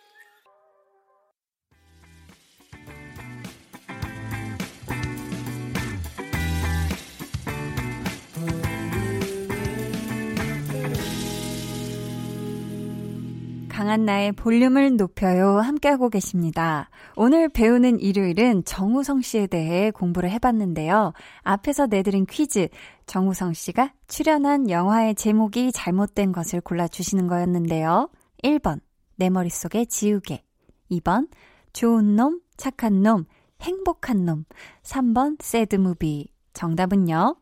[13.83, 15.59] 강한나의 볼륨을 높여요.
[15.59, 16.89] 함께하고 계십니다.
[17.17, 21.13] 오늘 배우는 일요일은 정우성 씨에 대해 공부를 해봤는데요.
[21.43, 22.69] 앞에서 내드린 퀴즈,
[23.07, 28.09] 정우성 씨가 출연한 영화의 제목이 잘못된 것을 골라주시는 거였는데요.
[28.45, 28.79] 1번,
[29.17, 30.45] 내 머릿속에 지우개.
[30.89, 31.29] 2번,
[31.73, 33.25] 좋은 놈, 착한 놈,
[33.63, 34.45] 행복한 놈.
[34.85, 36.29] 3번, 새드무비.
[36.53, 37.35] 정답은요?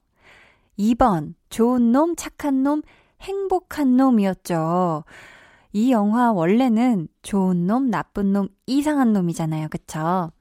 [0.78, 2.80] 2번, 좋은 놈, 착한 놈,
[3.20, 5.04] 행복한 놈이었죠.
[5.72, 9.68] 이 영화 원래는 좋은 놈, 나쁜 놈, 이상한 놈이잖아요.
[9.68, 10.32] 그쵸?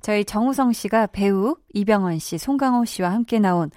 [0.00, 3.70] 저희 정우성 씨가 배우 이병헌 씨, 송강호 씨와 함께 나온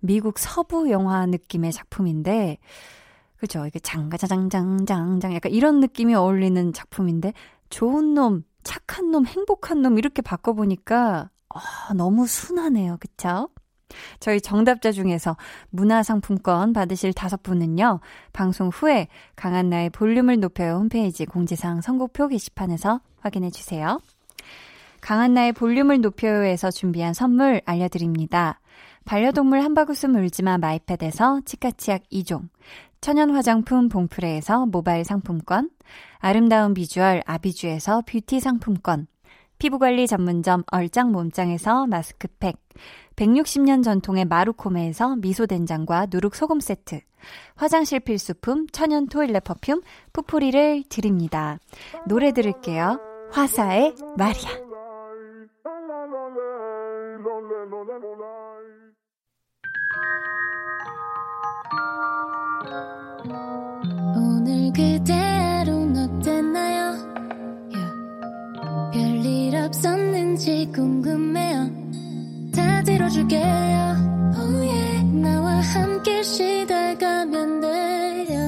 [0.00, 2.58] 미국 서부 영화 느낌의 작품인데,
[3.36, 3.66] 그죠?
[3.66, 7.32] 이게 장가자장장장장 약간 이런 느낌이 어울리는 작품인데,
[7.70, 12.98] 좋은 놈, 착한 놈, 행복한 놈 이렇게 바꿔보니까, 아, 너무 순하네요.
[13.00, 13.48] 그쵸?
[14.20, 15.36] 저희 정답자 중에서
[15.70, 18.00] 문화상품권 받으실 다섯 분은요,
[18.32, 24.00] 방송 후에 강한 나의 볼륨을 높여요 홈페이지 공지사항 선곡표 게시판에서 확인해 주세요.
[25.00, 28.60] 강한나의 볼륨을 높여요에서 준비한 선물 알려드립니다.
[29.04, 32.48] 반려동물 한바구스 울지마 마이펫에서 치카치약 2종,
[33.00, 35.70] 천연 화장품 봉프레에서 모바일 상품권,
[36.18, 39.08] 아름다운 비주얼 아비주에서 뷰티 상품권,
[39.62, 42.56] 피부관리 전문점 얼짱 몸짱에서 마스크팩,
[43.14, 46.98] 160년 전통의 마루코메에서 미소된장과 누룩소금 세트,
[47.54, 49.82] 화장실 필수품 천연 toilet perfume
[50.12, 51.60] 푸풀이를 드립니다.
[52.08, 52.98] 노래 들을게요.
[53.30, 54.50] 화사의 마리아.
[64.16, 65.41] 오늘 그대
[70.32, 71.70] 없었는지 궁금해요.
[72.54, 73.42] 다 들어줄게요
[74.36, 75.04] oh yeah.
[75.20, 78.38] 나와 함께 시달가면 돼요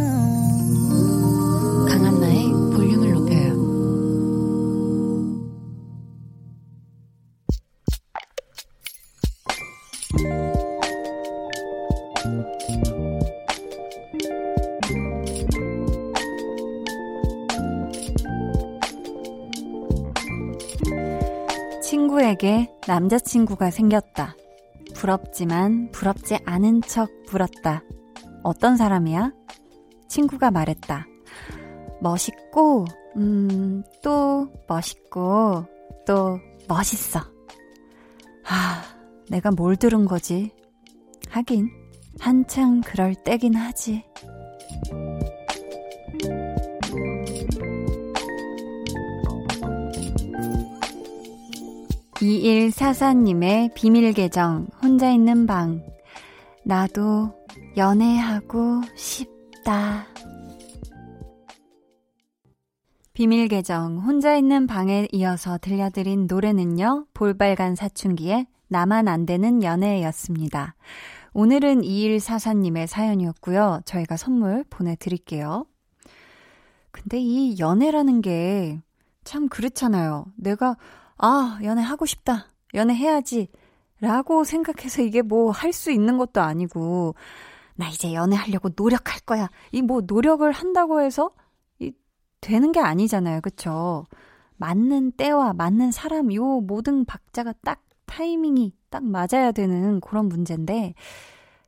[1.88, 3.54] 강한나의 볼륨을 높여요
[22.14, 24.36] 친구에게 남자친구가 생겼다.
[24.94, 27.82] 부럽지만 부럽지 않은 척 불었다.
[28.44, 29.32] 어떤 사람이야?
[30.08, 31.06] 친구가 말했다.
[32.00, 32.84] 멋있고,
[33.16, 35.64] 음, 또 멋있고,
[36.06, 36.38] 또
[36.68, 37.20] 멋있어.
[38.46, 38.82] 아,
[39.28, 40.52] 내가 뭘 들은 거지?
[41.30, 41.68] 하긴,
[42.20, 44.04] 한창 그럴 때긴 하지.
[52.14, 55.84] 2144님의 비밀 계정, 혼자 있는 방.
[56.64, 57.34] 나도
[57.76, 60.06] 연애하고 싶다.
[63.12, 70.74] 비밀 계정, 혼자 있는 방에 이어서 들려드린 노래는요, 볼빨간 사춘기의 나만 안 되는 연애였습니다.
[71.32, 73.80] 오늘은 2144님의 사연이었고요.
[73.84, 75.66] 저희가 선물 보내드릴게요.
[76.92, 78.80] 근데 이 연애라는 게
[79.24, 80.26] 참 그렇잖아요.
[80.36, 80.76] 내가
[81.18, 82.46] 아, 연애하고 싶다.
[82.74, 83.48] 연애해야지.
[84.00, 87.14] 라고 생각해서 이게 뭐 할 수 있는 것도 아니고,
[87.76, 89.48] 나 이제 연애하려고 노력할 거야.
[89.72, 91.30] 이 뭐 노력을 한다고 해서
[91.78, 91.92] 이
[92.40, 93.40] 되는 게 아니잖아요.
[93.40, 94.04] 그쵸?
[94.56, 100.94] 맞는 때와 맞는 사람, 요 모든 박자가 딱 타이밍이 딱 맞아야 되는 그런 문제인데,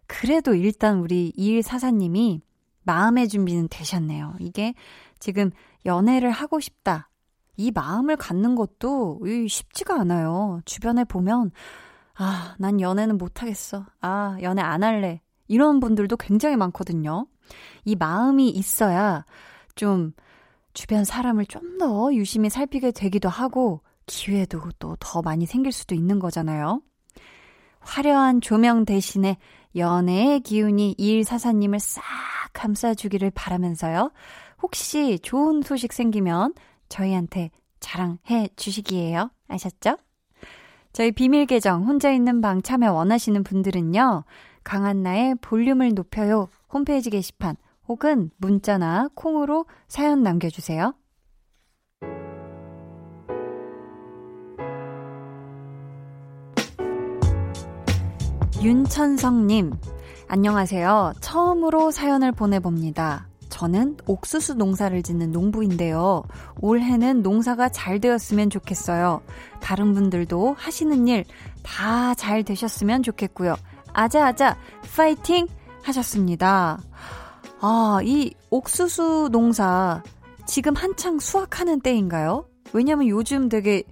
[0.06, 2.40] 그래도 일단 우리 2144님이
[2.84, 4.34] 마음의 준비는 되셨네요.
[4.40, 4.74] 이게
[5.18, 5.50] 지금
[5.84, 7.10] 연애를 하고 싶다.
[7.56, 10.60] 이 마음을 갖는 것도 쉽지가 않아요.
[10.64, 11.50] 주변에 보면,
[12.14, 13.86] 아, 난 연애는 못하겠어.
[14.00, 15.20] 아, 연애 안 할래.
[15.48, 17.26] 이런 분들도 굉장히 많거든요.
[17.84, 19.24] 이 마음이 있어야
[19.74, 20.12] 좀
[20.74, 26.18] 주변 사람을 좀 더 유심히 살피게 되기도 하고, 기회도 또 더 많이 생길 수도 있는
[26.18, 26.80] 거잖아요.
[27.80, 29.36] 화려한 조명 대신에
[29.76, 32.02] 연애의 기운이 이일사사님을 싹
[32.54, 34.10] 감싸주기를 바라면서요.
[34.62, 36.54] 혹시 좋은 소식 생기면
[36.88, 39.30] 저희한테 자랑해 주시기에요.
[39.48, 39.96] 아셨죠?
[40.92, 44.24] 저희 비밀 계정 혼자 있는 방 참여 원하시는 분들은요.
[44.64, 47.56] 강한나의 볼륨을 높여요 홈페이지 게시판
[47.86, 50.94] 혹은 문자나 콩으로 사연 남겨주세요.
[58.62, 59.74] 윤천성님,
[60.28, 61.12] 안녕하세요.
[61.20, 63.28] 처음으로 사연을 보내봅니다.
[63.48, 66.24] 저는 옥수수 농사를 짓는 농부인데요.
[66.60, 69.22] 올해는 농사가 잘 되었으면 좋겠어요.
[69.60, 71.24] 다른 분들도 하시는 일
[71.66, 73.56] 다 잘 되셨으면 좋겠고요.
[73.92, 74.56] 아자아자
[74.94, 75.48] 파이팅
[75.82, 76.80] 하셨습니다.
[77.60, 80.02] 아, 이 옥수수 농사
[80.46, 82.46] 지금 한창 수확하는 때인가요?
[82.72, 83.82] 왜냐면 요즘 되게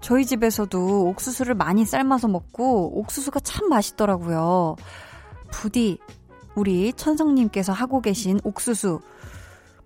[0.00, 4.76] 저희 집에서도 옥수수를 많이 삶아서 먹고 옥수수가 참 맛있더라고요.
[5.50, 5.98] 부디
[6.56, 9.00] 우리 천성님께서 하고 계신 옥수수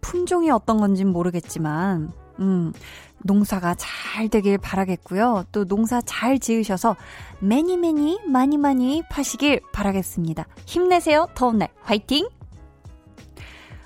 [0.00, 2.72] 품종이 어떤 건진 모르겠지만 음,
[3.18, 5.44] 농사가 잘 되길 바라겠고요.
[5.52, 6.96] 또 농사 잘 지으셔서
[7.40, 10.46] 매니 매니 많이 많이 파시길 바라겠습니다.
[10.64, 11.26] 힘내세요.
[11.34, 12.28] 더운 날 화이팅!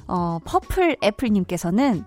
[0.07, 2.05] 어, 퍼플 애플님께서는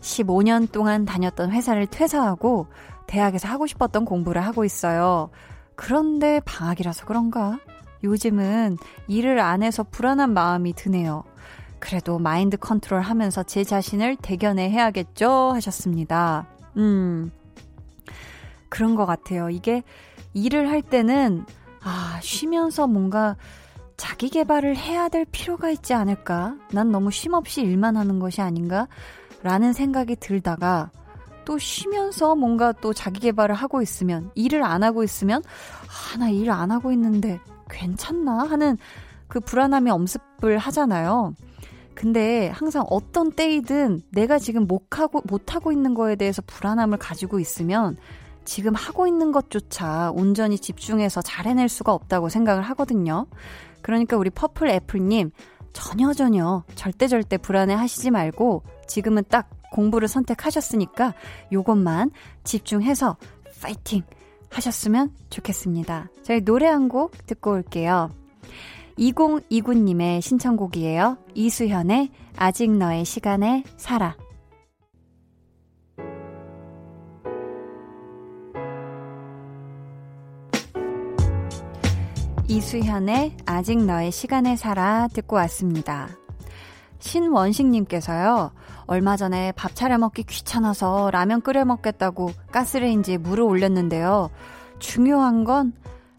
[0.00, 2.68] 15년 동안 다녔던 회사를 퇴사하고
[3.06, 5.30] 대학에서 하고 싶었던 공부를 하고 있어요.
[5.74, 7.58] 그런데 방학이라서 그런가?
[8.02, 8.78] 요즘은
[9.08, 11.24] 일을 안 해서 불안한 마음이 드네요.
[11.78, 15.52] 그래도 마인드 컨트롤 하면서 제 자신을 대견해 해야겠죠?
[15.54, 16.46] 하셨습니다.
[16.76, 17.32] 음,
[18.68, 19.50] 그런 것 같아요.
[19.50, 19.82] 이게
[20.34, 21.44] 일을 할 때는,
[21.82, 23.36] 아, 쉬면서 뭔가
[23.96, 26.56] 자기 개발을 해야 될 필요가 있지 않을까?
[26.72, 28.88] 난 너무 쉼 없이 일만 하는 것이 아닌가?
[29.42, 30.90] 라는 생각이 들다가,
[31.44, 35.42] 또 쉬면서 뭔가 또 자기 개발을 하고 있으면, 일을 안 하고 있으면,
[36.14, 37.40] 아, 나 일 안 하고 있는데,
[37.72, 38.44] 괜찮나?
[38.44, 38.76] 하는
[39.28, 41.34] 그 불안함이 엄습을 하잖아요.
[41.94, 47.96] 근데 항상 어떤 때이든 내가 지금 못하고, 못하고 있는 거에 대해서 불안함을 가지고 있으면
[48.44, 53.26] 지금 하고 있는 것조차 온전히 집중해서 잘 해낼 수가 없다고 생각을 하거든요.
[53.82, 55.30] 그러니까 우리 퍼플 애플님,
[55.72, 61.14] 전혀 전혀 절대 절대 불안해 하시지 말고 지금은 딱 공부를 선택하셨으니까
[61.52, 62.10] 요것만
[62.44, 63.16] 집중해서
[63.62, 64.02] 파이팅
[64.52, 66.08] 하셨으면 좋겠습니다.
[66.22, 68.10] 저희 노래 한 곡 듣고 올게요.
[68.98, 71.16] 2029님의 신청곡이에요.
[71.34, 74.16] 이수현의 아직 너의 시간에 살아.
[82.48, 86.08] 이수현의 아직 너의 시간에 살아 듣고 왔습니다.
[86.98, 88.52] 신원식님께서요,
[88.86, 94.30] 얼마 전에 밥 차려 먹기 귀찮아서 라면 끓여 먹겠다고 가스레인지에 물을 올렸는데요.
[94.78, 95.72] 중요한 건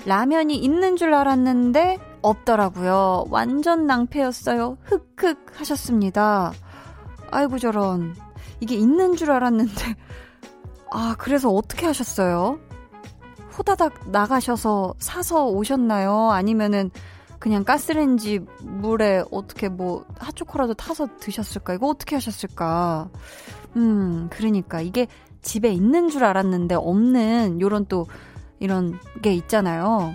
[0.06, 3.26] 라면이 있는 줄 알았는데 없더라고요.
[3.30, 4.78] 완전 낭패였어요.
[4.84, 6.52] 흑흑 하셨습니다.
[7.32, 8.16] 아이고 저런.
[8.60, 9.96] 이게 있는 줄 알았는데.
[10.92, 12.60] 아, 그래서 어떻게 하셨어요?
[13.58, 16.32] 호다닥 나가셔서 사서 오셨나요?
[16.32, 16.92] 아니면은
[17.44, 21.74] 그냥 가스레인지 물에 어떻게 뭐 핫초코라도 타서 드셨을까?
[21.74, 23.10] 이거 어떻게 하셨을까?
[23.76, 25.08] 음, 그러니까 이게
[25.42, 28.08] 집에 있는 줄 알았는데 없는 요런 또
[28.62, 30.14] 이런 게 있잖아요.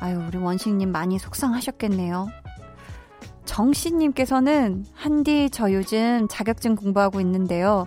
[0.00, 2.26] 아유, 우리 원식님 많이 속상하셨겠네요.
[3.44, 7.86] 정씨님께서는 한디 저 요즘 자격증 공부하고 있는데요.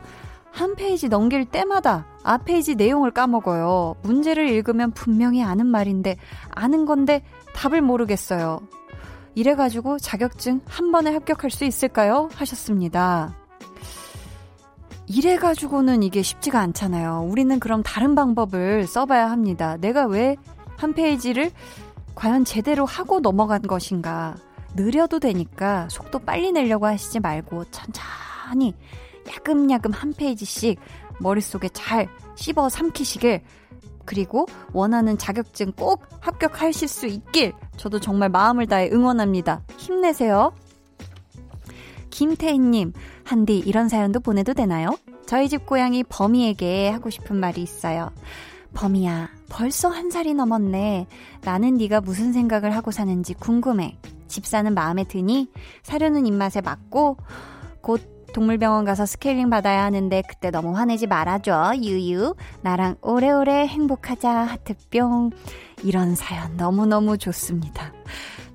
[0.49, 3.97] 한 페이지 넘길 때마다 앞 페이지 내용을 까먹어요.
[4.01, 6.15] 문제를 읽으면 분명히 아는 말인데
[6.51, 7.21] 아는 건데
[7.57, 8.61] 답을 모르겠어요.
[9.35, 12.29] 이래가지고 자격증 한 번에 합격할 수 있을까요?
[12.33, 13.35] 하셨습니다.
[15.07, 17.27] 이래가지고는 이게 쉽지가 않잖아요.
[17.29, 19.77] 우리는 그럼 다른 방법을 써봐야 합니다.
[19.77, 20.37] 내가 왜
[20.77, 21.51] 한 페이지를
[22.15, 24.35] 과연 제대로 하고 넘어간 것인가.
[24.75, 28.75] 느려도 되니까 속도 빨리 내려고 하시지 말고 천천히
[29.27, 30.79] 야금야금 한 페이지씩
[31.19, 33.41] 머릿속에 잘 씹어 삼키시길
[34.07, 39.61] 그리고 원하는 자격증 꼭 합격하실 수 있길 저도 정말 마음을 다해 응원합니다.
[39.77, 40.53] 힘내세요.
[42.09, 42.93] 김태희님,
[43.23, 44.97] 한디 이런 사연도 보내도 되나요?
[45.27, 48.09] 저희 집 고양이 범이에게 하고 싶은 말이 있어요.
[48.73, 51.05] 범이야, 벌써 한 살이 넘었네.
[51.43, 53.97] 나는 네가 무슨 생각을 하고 사는지 궁금해.
[54.27, 55.51] 집사는 마음에 드니?
[55.83, 57.17] 사료는 입맛에 맞고?
[57.81, 61.71] 곧 동물병원 가서 스케일링 받아야 하는데 그때 너무 화내지 말아줘.
[61.81, 62.35] 유유.
[62.61, 64.29] 나랑 오래오래 행복하자.
[64.29, 65.31] 하트뿅.
[65.81, 67.91] 이런 사연 너무너무 좋습니다.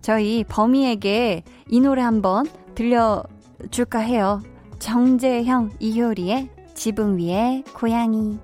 [0.00, 4.40] 저희 범이에게 이 노래 한번 들려줄까 해요.
[4.78, 8.38] 정재형 이효리의 지붕 위에 고양이.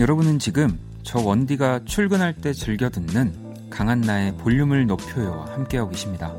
[0.00, 3.41] 여러분은 지금 저 원디가 출근할 때 즐겨 듣는
[3.72, 6.34] 강한나의 볼륨을 높여요와 함께하고 계십니다.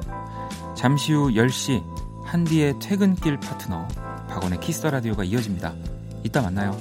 [0.75, 1.83] 잠시 후 10시
[2.23, 3.87] 한디의 퇴근길 파트너
[4.29, 5.73] 박원의 키스 라디오가 이어집니다.
[6.23, 6.77] 이따 만나요.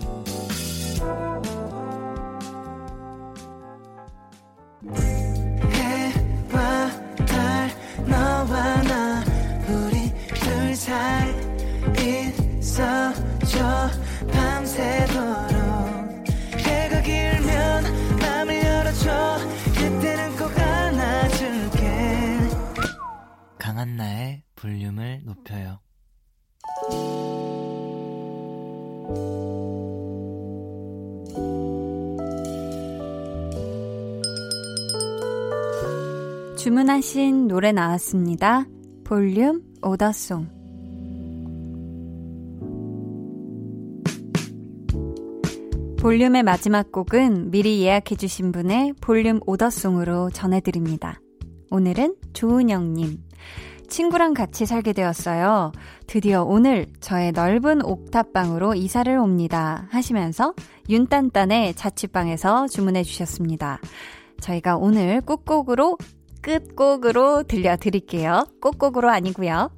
[36.92, 38.66] 주문하신 노래 나왔습니다.
[39.04, 40.46] 볼륨 오더송.
[45.98, 51.18] 볼륨의 마지막 곡은 미리 예약해주신 분의 볼륨 오더송으로 전해드립니다.
[51.70, 53.18] 오늘은 조은영님.
[53.88, 55.72] 친구랑 같이 살게 되었어요.
[56.06, 59.86] 드디어 오늘 저의 넓은 옥탑방으로 이사를 옵니다.
[59.90, 60.52] 하시면서
[60.90, 63.80] 윤딴딴의 자취방에서 주문해 주셨습니다.
[64.40, 65.96] 저희가 오늘 끝곡으로
[66.42, 68.46] 끝곡으로 들려드릴게요.
[68.60, 69.70] 끝곡으로 아니고요.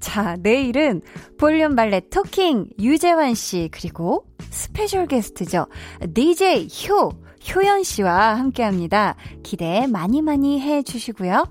[0.00, 1.02] 자, 내일은
[1.38, 5.66] 볼륨 발레 talking 유재환 씨 그리고 스페셜 게스트죠.
[6.14, 7.10] DJ 효
[7.54, 9.14] 효연 씨와 함께 합니다.
[9.42, 11.44] 기대 많이 많이 해 주시고요.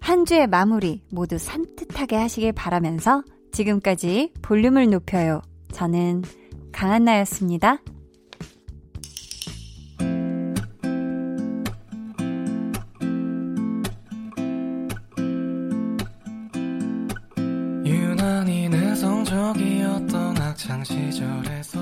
[0.00, 3.22] 한 주의 마무리 모두 산뜻하게 하시길 바라면서
[3.52, 5.42] 지금까지 볼륨을 높여요.
[5.72, 6.22] 저는
[6.72, 7.78] 강한나였습니다.
[20.84, 21.81] 시절에서